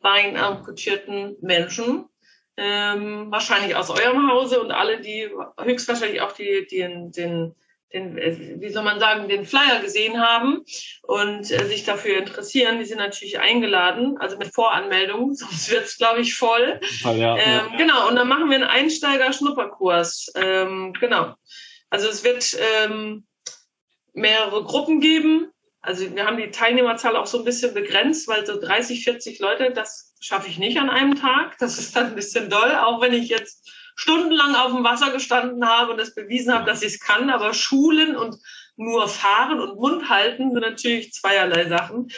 [0.01, 2.05] beinamputierten Menschen,
[2.57, 5.29] ähm, wahrscheinlich aus eurem Hause und alle, die
[5.61, 7.55] höchstwahrscheinlich auch die, die, den
[7.93, 10.63] den, äh, wie soll man sagen, den Flyer gesehen haben
[11.03, 15.97] und äh, sich dafür interessieren, die sind natürlich eingeladen, also mit Voranmeldung, sonst wird es,
[15.97, 16.79] glaube ich, voll.
[17.01, 17.77] Ja, ja, ähm, ja.
[17.77, 20.33] Genau, und dann machen wir einen Einsteiger-Schnupperkurs.
[20.35, 21.33] Ähm, genau.
[21.89, 23.25] Also es wird ähm,
[24.13, 25.51] mehrere Gruppen geben.
[25.81, 29.71] Also wir haben die Teilnehmerzahl auch so ein bisschen begrenzt, weil so 30, 40 Leute,
[29.71, 31.57] das schaffe ich nicht an einem Tag.
[31.59, 35.67] Das ist dann ein bisschen doll, auch wenn ich jetzt stundenlang auf dem Wasser gestanden
[35.67, 38.35] habe und es bewiesen habe, dass ich es kann, aber Schulen und
[38.77, 42.09] nur fahren und Mund halten sind natürlich zweierlei Sachen.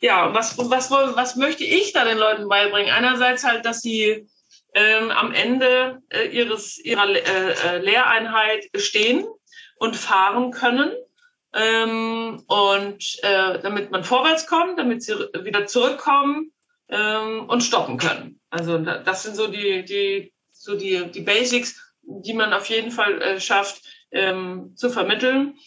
[0.00, 2.92] Ja, was, was, was möchte ich da den Leuten beibringen?
[2.92, 4.28] Einerseits halt, dass sie
[4.74, 9.26] ähm, am Ende äh, ihres, ihrer äh, äh, Lehreinheit stehen
[9.76, 10.92] und fahren können.
[11.54, 16.52] Ähm, und äh, damit man vorwärts kommt, damit sie wieder zurückkommen
[16.88, 18.40] ähm, und stoppen können.
[18.50, 23.22] Also das sind so die, die so die, die Basics, die man auf jeden Fall
[23.22, 25.58] äh, schafft ähm, zu vermitteln.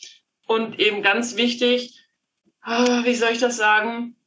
[0.48, 1.98] Und eben ganz wichtig,
[2.62, 4.18] ah, wie soll ich das sagen?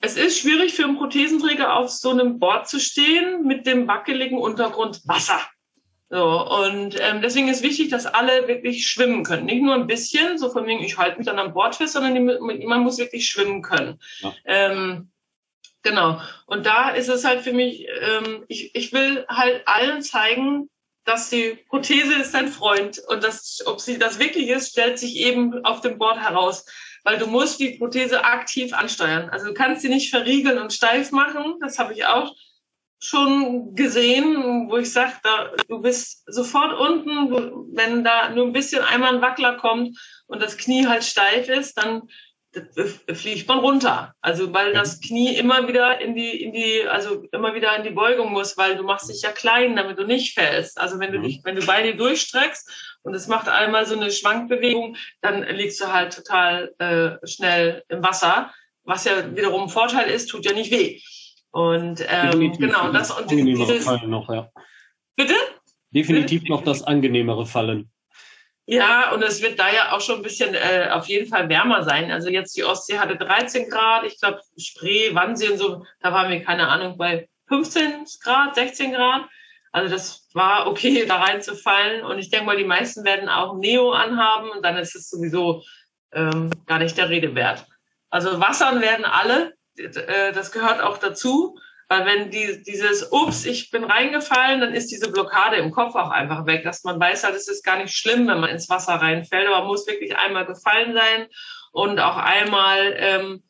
[0.00, 4.38] Es ist schwierig für einen Prothesenträger auf so einem Board zu stehen mit dem wackeligen
[4.38, 5.40] Untergrund Wasser.
[6.10, 9.46] So, und ähm, deswegen ist wichtig, dass alle wirklich schwimmen können.
[9.46, 12.14] Nicht nur ein bisschen, so von wegen, ich halte mich dann am Bord fest, sondern
[12.14, 14.00] die, man muss wirklich schwimmen können.
[14.20, 14.34] Ja.
[14.44, 15.10] Ähm,
[15.82, 16.20] Genau.
[16.46, 20.68] Und da ist es halt für mich, ähm, ich, ich will halt allen zeigen,
[21.04, 25.16] dass die Prothese ist dein Freund und das, ob sie das wirklich ist, stellt sich
[25.16, 26.66] eben auf dem Board heraus.
[27.02, 29.30] Weil du musst die Prothese aktiv ansteuern.
[29.30, 31.54] Also du kannst sie nicht verriegeln und steif machen.
[31.60, 32.34] Das habe ich auch
[33.00, 35.12] schon gesehen, wo ich sage,
[35.68, 37.32] du bist sofort unten,
[37.74, 41.78] wenn da nur ein bisschen einmal ein Wackler kommt und das Knie halt steif ist,
[41.78, 42.02] dann
[43.14, 44.14] fliegt man runter.
[44.20, 47.90] Also weil das Knie immer wieder in die, in die, also immer wieder in die
[47.90, 50.78] Beugung muss, weil du machst dich ja klein, damit du nicht fällst.
[50.78, 51.22] Also wenn du mhm.
[51.22, 55.92] dich, wenn du beide durchstreckst und es macht einmal so eine Schwankbewegung, dann liegst du
[55.92, 58.52] halt total äh, schnell im Wasser,
[58.84, 61.00] was ja wiederum ein Vorteil ist, tut ja nicht weh.
[61.52, 64.48] Und ähm, genau das und dieses, Fallen noch, ja.
[65.16, 65.34] Bitte?
[65.90, 67.90] Definitiv noch das angenehmere Fallen.
[68.66, 71.82] Ja, und es wird da ja auch schon ein bisschen äh, auf jeden Fall wärmer
[71.82, 72.12] sein.
[72.12, 76.30] Also jetzt die Ostsee hatte 13 Grad, ich glaube Spree, Wannsee und so, da waren
[76.30, 79.28] wir, keine Ahnung, bei 15 Grad, 16 Grad.
[79.72, 82.04] Also das war okay, da reinzufallen.
[82.04, 85.64] Und ich denke mal, die meisten werden auch Neo anhaben und dann ist es sowieso
[86.12, 87.66] ähm, gar nicht der Rede wert.
[88.08, 89.54] Also Wassern werden alle,
[89.84, 91.58] äh, das gehört auch dazu.
[91.90, 96.10] Weil wenn die, dieses, ups, ich bin reingefallen, dann ist diese Blockade im Kopf auch
[96.10, 98.94] einfach weg, dass man weiß halt, es ist gar nicht schlimm, wenn man ins Wasser
[98.94, 101.26] reinfällt, aber man muss wirklich einmal gefallen sein
[101.72, 103.42] und auch einmal ähm,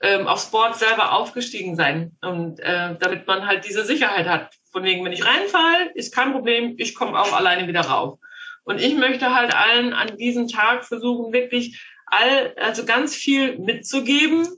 [0.00, 2.16] ähm, aufs Board selber aufgestiegen sein.
[2.22, 4.54] Und äh, damit man halt diese Sicherheit hat.
[4.72, 8.18] Von wegen, wenn ich reinfall, ist kein Problem, ich komme auch alleine wieder rauf.
[8.64, 14.48] Und ich möchte halt allen an diesem Tag versuchen, wirklich all, also ganz viel mitzugeben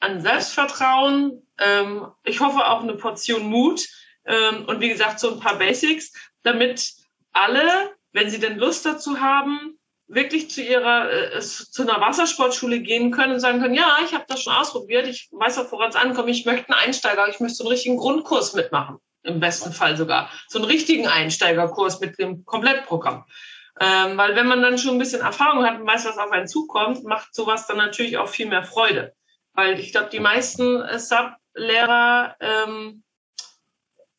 [0.00, 3.86] an Selbstvertrauen, ähm, ich hoffe auch eine Portion Mut
[4.24, 6.92] ähm, und wie gesagt so ein paar Basics, damit
[7.32, 13.10] alle, wenn sie denn Lust dazu haben, wirklich zu ihrer äh, zu einer Wassersportschule gehen
[13.10, 15.96] können und sagen können, ja, ich habe das schon ausprobiert, ich weiß auch, woran es
[15.96, 20.30] ankommt, ich möchte einen Einsteiger, ich möchte einen richtigen Grundkurs mitmachen, im besten Fall sogar.
[20.48, 23.24] So einen richtigen Einsteigerkurs mit dem Komplettprogramm.
[23.80, 26.48] Ähm, weil wenn man dann schon ein bisschen Erfahrung hat und weiß, was auf einen
[26.48, 29.14] zukommt, macht sowas dann natürlich auch viel mehr Freude.
[29.58, 33.02] Weil ich glaube, die meisten Sub Lehrer, ähm,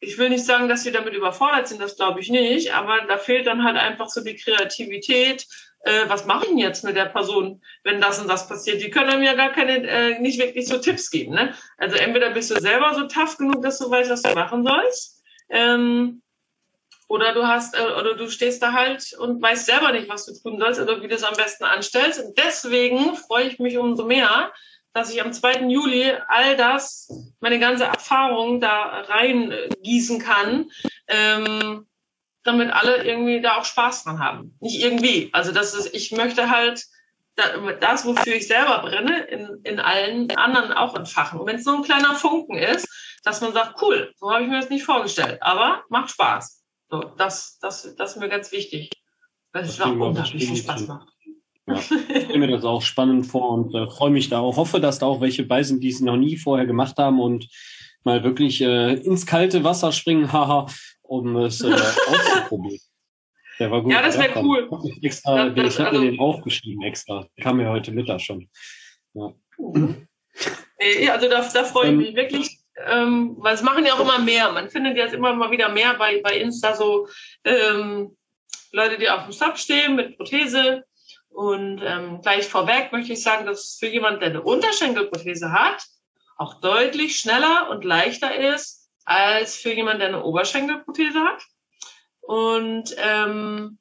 [0.02, 3.18] ich will nicht sagen, dass sie damit überfordert sind, das glaube ich nicht, aber da
[3.18, 5.48] fehlt dann halt einfach so die Kreativität.
[5.86, 8.82] Äh, was mache ich denn jetzt mit der Person, wenn das und das passiert?
[8.82, 11.36] Die können mir gar keine, äh, nicht wirklich so Tipps geben.
[11.36, 11.56] Ne?
[11.78, 15.24] Also entweder bist du selber so tough genug, dass du weißt, was du machen sollst,
[15.48, 16.22] ähm,
[17.08, 20.34] oder du hast, äh, oder du stehst da halt und weißt selber nicht, was du
[20.34, 22.22] tun sollst oder wie du es am besten anstellst.
[22.22, 24.52] Und deswegen freue ich mich umso mehr,
[24.94, 25.68] dass ich am 2.
[25.68, 27.10] Juli all das,
[27.40, 30.70] meine ganze Erfahrung da reingießen kann,
[31.08, 31.88] ähm,
[32.44, 34.58] damit alle irgendwie da auch Spaß dran haben.
[34.60, 35.30] Nicht irgendwie.
[35.34, 36.86] Also das ist, ich möchte halt
[37.80, 41.40] das, wofür ich selber brenne, in, in allen anderen auch entfachen.
[41.40, 42.88] Und wenn es nur ein kleiner Funken ist,
[43.24, 46.64] dass man sagt, cool, so habe ich mir das nicht vorgestellt, aber macht Spaß.
[46.90, 48.90] So, das, das, das ist mir ganz wichtig.
[49.52, 51.10] Weil es auch unglaublich viel Spaß macht.
[51.70, 51.76] Ja,
[52.10, 54.58] ich stelle mir das auch spannend vor und äh, freue mich da auch.
[54.58, 57.48] Hoffe, dass da auch welche bei sind, die es noch nie vorher gemacht haben und
[58.04, 60.68] mal wirklich äh, ins kalte Wasser springen, haha,
[61.02, 61.72] um es äh,
[62.08, 62.80] auszuprobieren.
[63.60, 63.92] Der war gut.
[63.92, 64.70] Ja, das wäre cool.
[64.86, 67.28] Ich, extra, das, ich habe also, mir den aufgeschrieben extra.
[67.42, 68.50] Kam mir heute Mittag schon.
[69.14, 69.34] Ja.
[71.12, 72.60] Also da, da freue ich ähm, mich wirklich.
[72.88, 74.54] Ähm, weil es machen ja auch immer mehr.
[74.54, 77.10] Man findet jetzt immer mal wieder mehr bei, bei Insta so
[77.44, 78.16] ähm,
[78.72, 80.86] Leute, die auf dem Sub stehen mit Prothese
[81.40, 85.82] und ähm, gleich vorweg möchte ich sagen, dass für jemanden, der eine Unterschenkelprothese hat,
[86.36, 91.42] auch deutlich schneller und leichter ist als für jemanden, der eine Oberschenkelprothese hat.
[92.20, 93.80] Und ähm,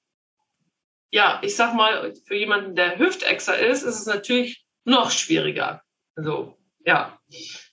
[1.10, 5.82] ja, ich sag mal, für jemanden, der Hüftexer ist, ist es natürlich noch schwieriger.
[6.14, 7.18] Also ja,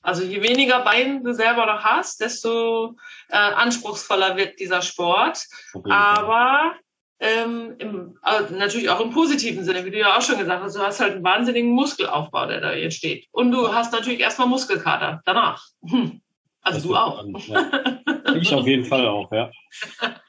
[0.01, 2.97] also je weniger Bein du selber noch hast, desto
[3.29, 5.45] äh, anspruchsvoller wird dieser Sport.
[5.87, 6.75] Aber
[7.19, 10.75] ähm, im, also natürlich auch im positiven Sinne, wie du ja auch schon gesagt hast,
[10.75, 13.27] du hast halt einen wahnsinnigen Muskelaufbau, der da entsteht.
[13.31, 15.63] Und du hast natürlich erstmal Muskelkater danach.
[15.87, 16.21] Hm.
[16.61, 17.19] Also das du auch.
[17.19, 18.35] An, ja.
[18.35, 19.51] Ich auf jeden Fall auch, ja.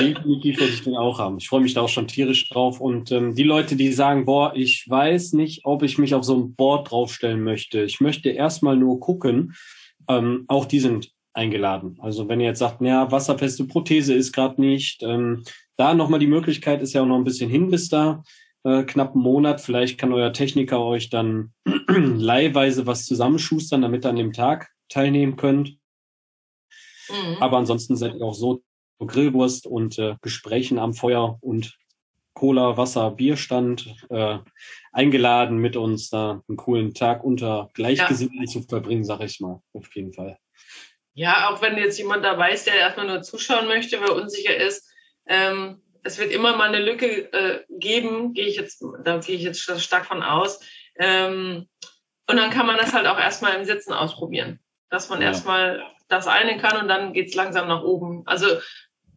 [0.00, 1.38] Definitiv werde ich den auch haben.
[1.38, 2.80] Ich freue mich da auch schon tierisch drauf.
[2.80, 6.36] Und ähm, die Leute, die sagen, boah, ich weiß nicht, ob ich mich auf so
[6.36, 7.82] ein Board draufstellen möchte.
[7.82, 9.54] Ich möchte erstmal nur gucken.
[10.08, 11.96] Ähm, auch die sind eingeladen.
[12.00, 15.44] Also wenn ihr jetzt sagt, naja, wasserfeste Prothese ist gerade nicht, ähm,
[15.78, 18.22] da nochmal die Möglichkeit, ist ja auch noch ein bisschen hin bis da,
[18.64, 19.60] äh, knapp einen Monat.
[19.60, 21.52] Vielleicht kann euer Techniker euch dann
[21.88, 25.78] leihweise was zusammenschustern, damit ihr an dem Tag teilnehmen könnt.
[27.08, 27.36] Mhm.
[27.40, 28.62] Aber ansonsten seid ihr auch so
[28.98, 31.78] Grillwurst und äh, Gesprächen am Feuer und
[32.34, 34.38] Cola, Wasser, Bierstand äh,
[34.92, 38.46] eingeladen, mit uns da einen coolen Tag unter Gleichgesinnten ja.
[38.46, 40.38] zu verbringen, sag ich mal, auf jeden Fall.
[41.14, 44.88] Ja, auch wenn jetzt jemand dabei ist, der erstmal nur zuschauen möchte, weil unsicher ist,
[45.28, 49.42] ähm, es wird immer mal eine Lücke äh, geben, gehe ich jetzt, da gehe ich
[49.42, 50.60] jetzt stark von aus.
[50.98, 51.68] Ähm,
[52.26, 54.60] und dann kann man das halt auch erstmal im Sitzen ausprobieren.
[54.90, 55.28] Dass man ja.
[55.28, 58.22] erstmal das eine kann und dann geht's langsam nach oben.
[58.26, 58.46] Also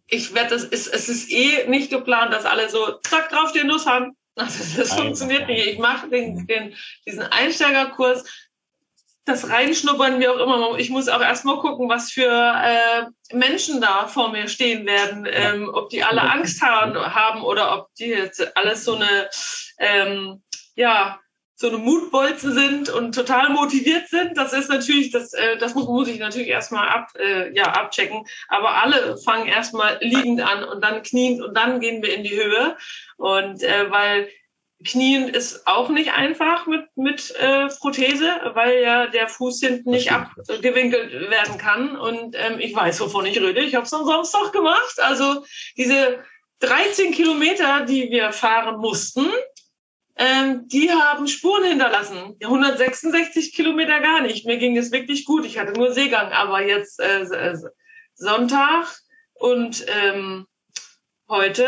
[0.08, 3.86] ich werde das, ist, es ist eh nicht geplant, dass alle so zack draufstehen, los
[3.86, 4.16] haben.
[4.36, 5.66] Also das funktioniert nicht.
[5.66, 6.76] Ich mache den, den,
[7.08, 8.50] diesen Einsteigerkurs,
[9.26, 10.78] das Reinschnuppern, wie auch immer.
[10.78, 15.70] Ich muss auch erstmal gucken, was für äh, Menschen da vor mir stehen werden, ähm,
[15.72, 19.30] ob die alle Angst haben, haben oder ob die jetzt alles so eine,
[19.78, 20.42] ähm,
[20.76, 21.20] ja,
[21.62, 24.36] so eine Mutbolzen sind und total motiviert sind.
[24.36, 28.26] Das ist natürlich, das, äh, das muss, muss ich natürlich erstmal ab, äh, ja, abchecken.
[28.48, 32.36] Aber alle fangen erstmal liegend an und dann kniend und dann gehen wir in die
[32.36, 32.76] Höhe.
[33.18, 34.28] Und äh, weil
[34.84, 40.12] Knien ist auch nicht einfach mit, mit äh, Prothese, weil ja der Fuß hinten nicht
[40.12, 41.96] abgewinkelt werden kann.
[41.96, 43.62] Und ähm, ich weiß, wovon ich rede.
[43.62, 45.00] Ich habe es am Samstag gemacht.
[45.00, 45.46] Also
[45.78, 46.24] diese
[46.60, 49.28] 13 Kilometer, die wir fahren mussten,
[50.18, 52.36] ähm, die haben Spuren hinterlassen.
[52.42, 54.46] 166 Kilometer gar nicht.
[54.46, 55.46] Mir ging es wirklich gut.
[55.46, 57.56] Ich hatte nur Seegang, aber jetzt äh,
[58.16, 58.88] Sonntag
[59.34, 60.46] und ähm,
[61.28, 61.68] heute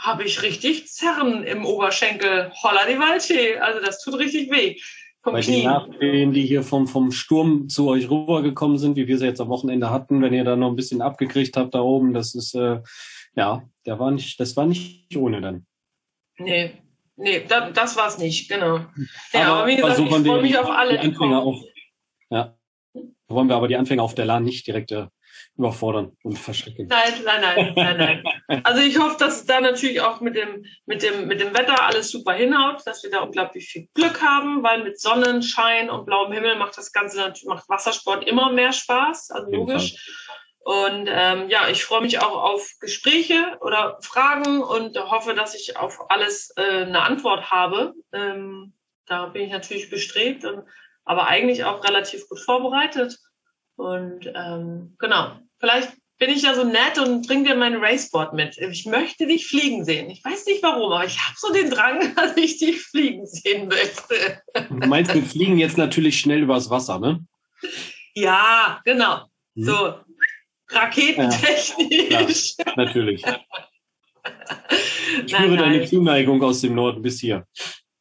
[0.00, 2.50] habe ich richtig Zerren im Oberschenkel.
[2.62, 3.58] Holla die Waldfee.
[3.58, 4.76] Also das tut richtig weh.
[5.22, 9.18] Vom Bei den Nachwehen, die hier vom, vom Sturm zu euch rübergekommen sind, wie wir
[9.18, 12.14] sie jetzt am Wochenende hatten, wenn ihr da noch ein bisschen abgekriegt habt da oben,
[12.14, 12.80] das ist, äh,
[13.36, 15.66] ja, der war nicht, das war nicht ohne dann.
[16.38, 16.72] Nee,
[17.16, 18.78] nee, da, das war's nicht, genau.
[19.34, 21.34] Ja, aber, aber wie gesagt, so ich freue mich auf alle, die kommen.
[21.34, 21.62] Auf,
[22.30, 22.56] ja,
[23.28, 25.08] wollen wir aber die Anfänger auf der LAN nicht direkt äh,
[25.56, 26.86] überfordern und verschrecken.
[26.88, 28.62] Nein, nein, nein, nein, nein.
[28.64, 31.82] Also ich hoffe, dass es da natürlich auch mit dem, mit dem, mit dem Wetter
[31.84, 36.32] alles super hinhaut, dass wir da unglaublich viel Glück haben, weil mit Sonnenschein und blauem
[36.32, 39.96] Himmel macht das Ganze natürlich, macht Wassersport immer mehr Spaß, also logisch.
[40.62, 45.76] Und ähm, ja, ich freue mich auch auf Gespräche oder Fragen und hoffe, dass ich
[45.76, 47.94] auf alles äh, eine Antwort habe.
[48.12, 48.74] Ähm,
[49.06, 50.46] da bin ich natürlich bestrebt,
[51.04, 53.18] aber eigentlich auch relativ gut vorbereitet.
[53.80, 58.58] Und ähm, genau, vielleicht bin ich ja so nett und bring dir mein Raceboard mit.
[58.58, 60.10] Ich möchte dich fliegen sehen.
[60.10, 63.68] Ich weiß nicht warum, aber ich habe so den Drang, dass ich dich fliegen sehen
[63.68, 64.42] möchte.
[64.68, 67.24] Du meinst, wir fliegen jetzt natürlich schnell übers Wasser, ne?
[68.14, 69.24] Ja, genau.
[69.56, 69.64] Hm.
[69.64, 69.94] So
[70.68, 72.56] raketentechnisch.
[72.58, 73.24] Ja, natürlich.
[75.24, 77.46] Ich spüre deine Zuneigung aus dem Norden bis hier.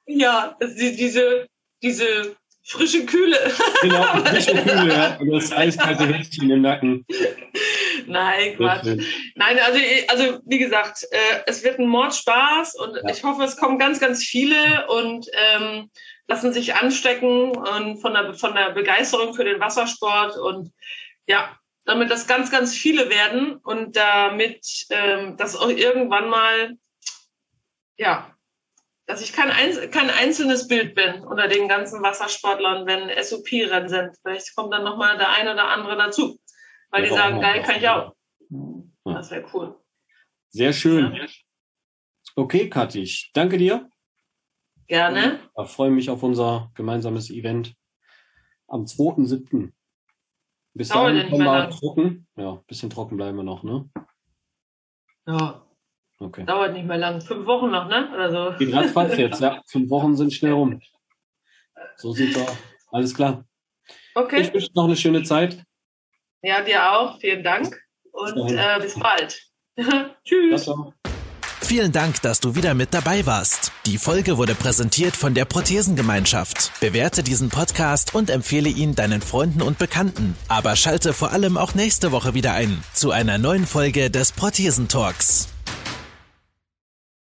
[0.05, 1.47] Ja, diese,
[1.81, 2.35] diese
[2.69, 3.37] frische Kühle.
[3.81, 5.17] Genau, frische Kühle, ja.
[5.19, 7.05] Und das eiskalte Händchen im Nacken.
[8.07, 8.85] Nein, Quatsch.
[9.35, 13.09] Nein, also, also wie gesagt, äh, es wird ein Mordspaß und ja.
[13.09, 15.89] ich hoffe, es kommen ganz, ganz viele und ähm,
[16.27, 20.71] lassen sich anstecken und von der, von der Begeisterung für den Wassersport und
[21.27, 26.75] ja, damit das ganz, ganz viele werden und damit ähm, das auch irgendwann mal
[27.97, 28.33] ja,
[29.09, 29.49] dass ich kein,
[29.89, 34.15] kein einzelnes Bild bin unter den ganzen Wassersportlern, wenn SOP-Rennen sind.
[34.21, 36.39] Vielleicht kommt dann nochmal der eine oder andere dazu,
[36.91, 38.13] weil ja, die sagen, geil, kann ich auch.
[39.05, 39.75] Das wäre cool.
[40.49, 41.11] Sehr schön.
[41.15, 41.25] Ja.
[42.35, 43.89] Okay, Kathi, ich danke dir.
[44.85, 45.39] Gerne.
[45.59, 47.73] Ich freue mich auf unser gemeinsames Event
[48.67, 49.71] am 2.7.
[50.75, 52.27] Bis dahin können wir trocken.
[52.35, 53.89] Ja, ein bisschen trocken bleiben wir noch, ne?
[55.25, 55.65] Ja,
[56.19, 56.45] Okay.
[56.45, 57.21] Dauert nicht mehr lang.
[57.21, 58.09] Fünf Wochen noch, ne?
[58.13, 58.57] Oder so.
[58.57, 59.61] Geht ratzfatz jetzt, ja.
[59.67, 60.81] Fünf Wochen sind schnell rum.
[61.95, 62.57] So sieht's aus.
[62.91, 63.45] Alles klar.
[64.15, 64.41] Okay.
[64.41, 65.63] Ich wünsche noch eine schöne Zeit.
[66.41, 67.19] Ja, dir auch.
[67.19, 67.79] Vielen Dank.
[68.11, 69.41] Und bis, äh, bis bald.
[70.25, 70.63] Tschüss.
[70.63, 70.93] Ciao.
[71.61, 73.71] Vielen Dank, dass du wieder mit dabei warst.
[73.85, 76.71] Die Folge wurde präsentiert von der Prothesengemeinschaft.
[76.79, 80.35] Bewerte diesen Podcast und empfehle ihn deinen Freunden und Bekannten.
[80.47, 85.49] Aber schalte vor allem auch nächste Woche wieder ein zu einer neuen Folge des Prothesentalks.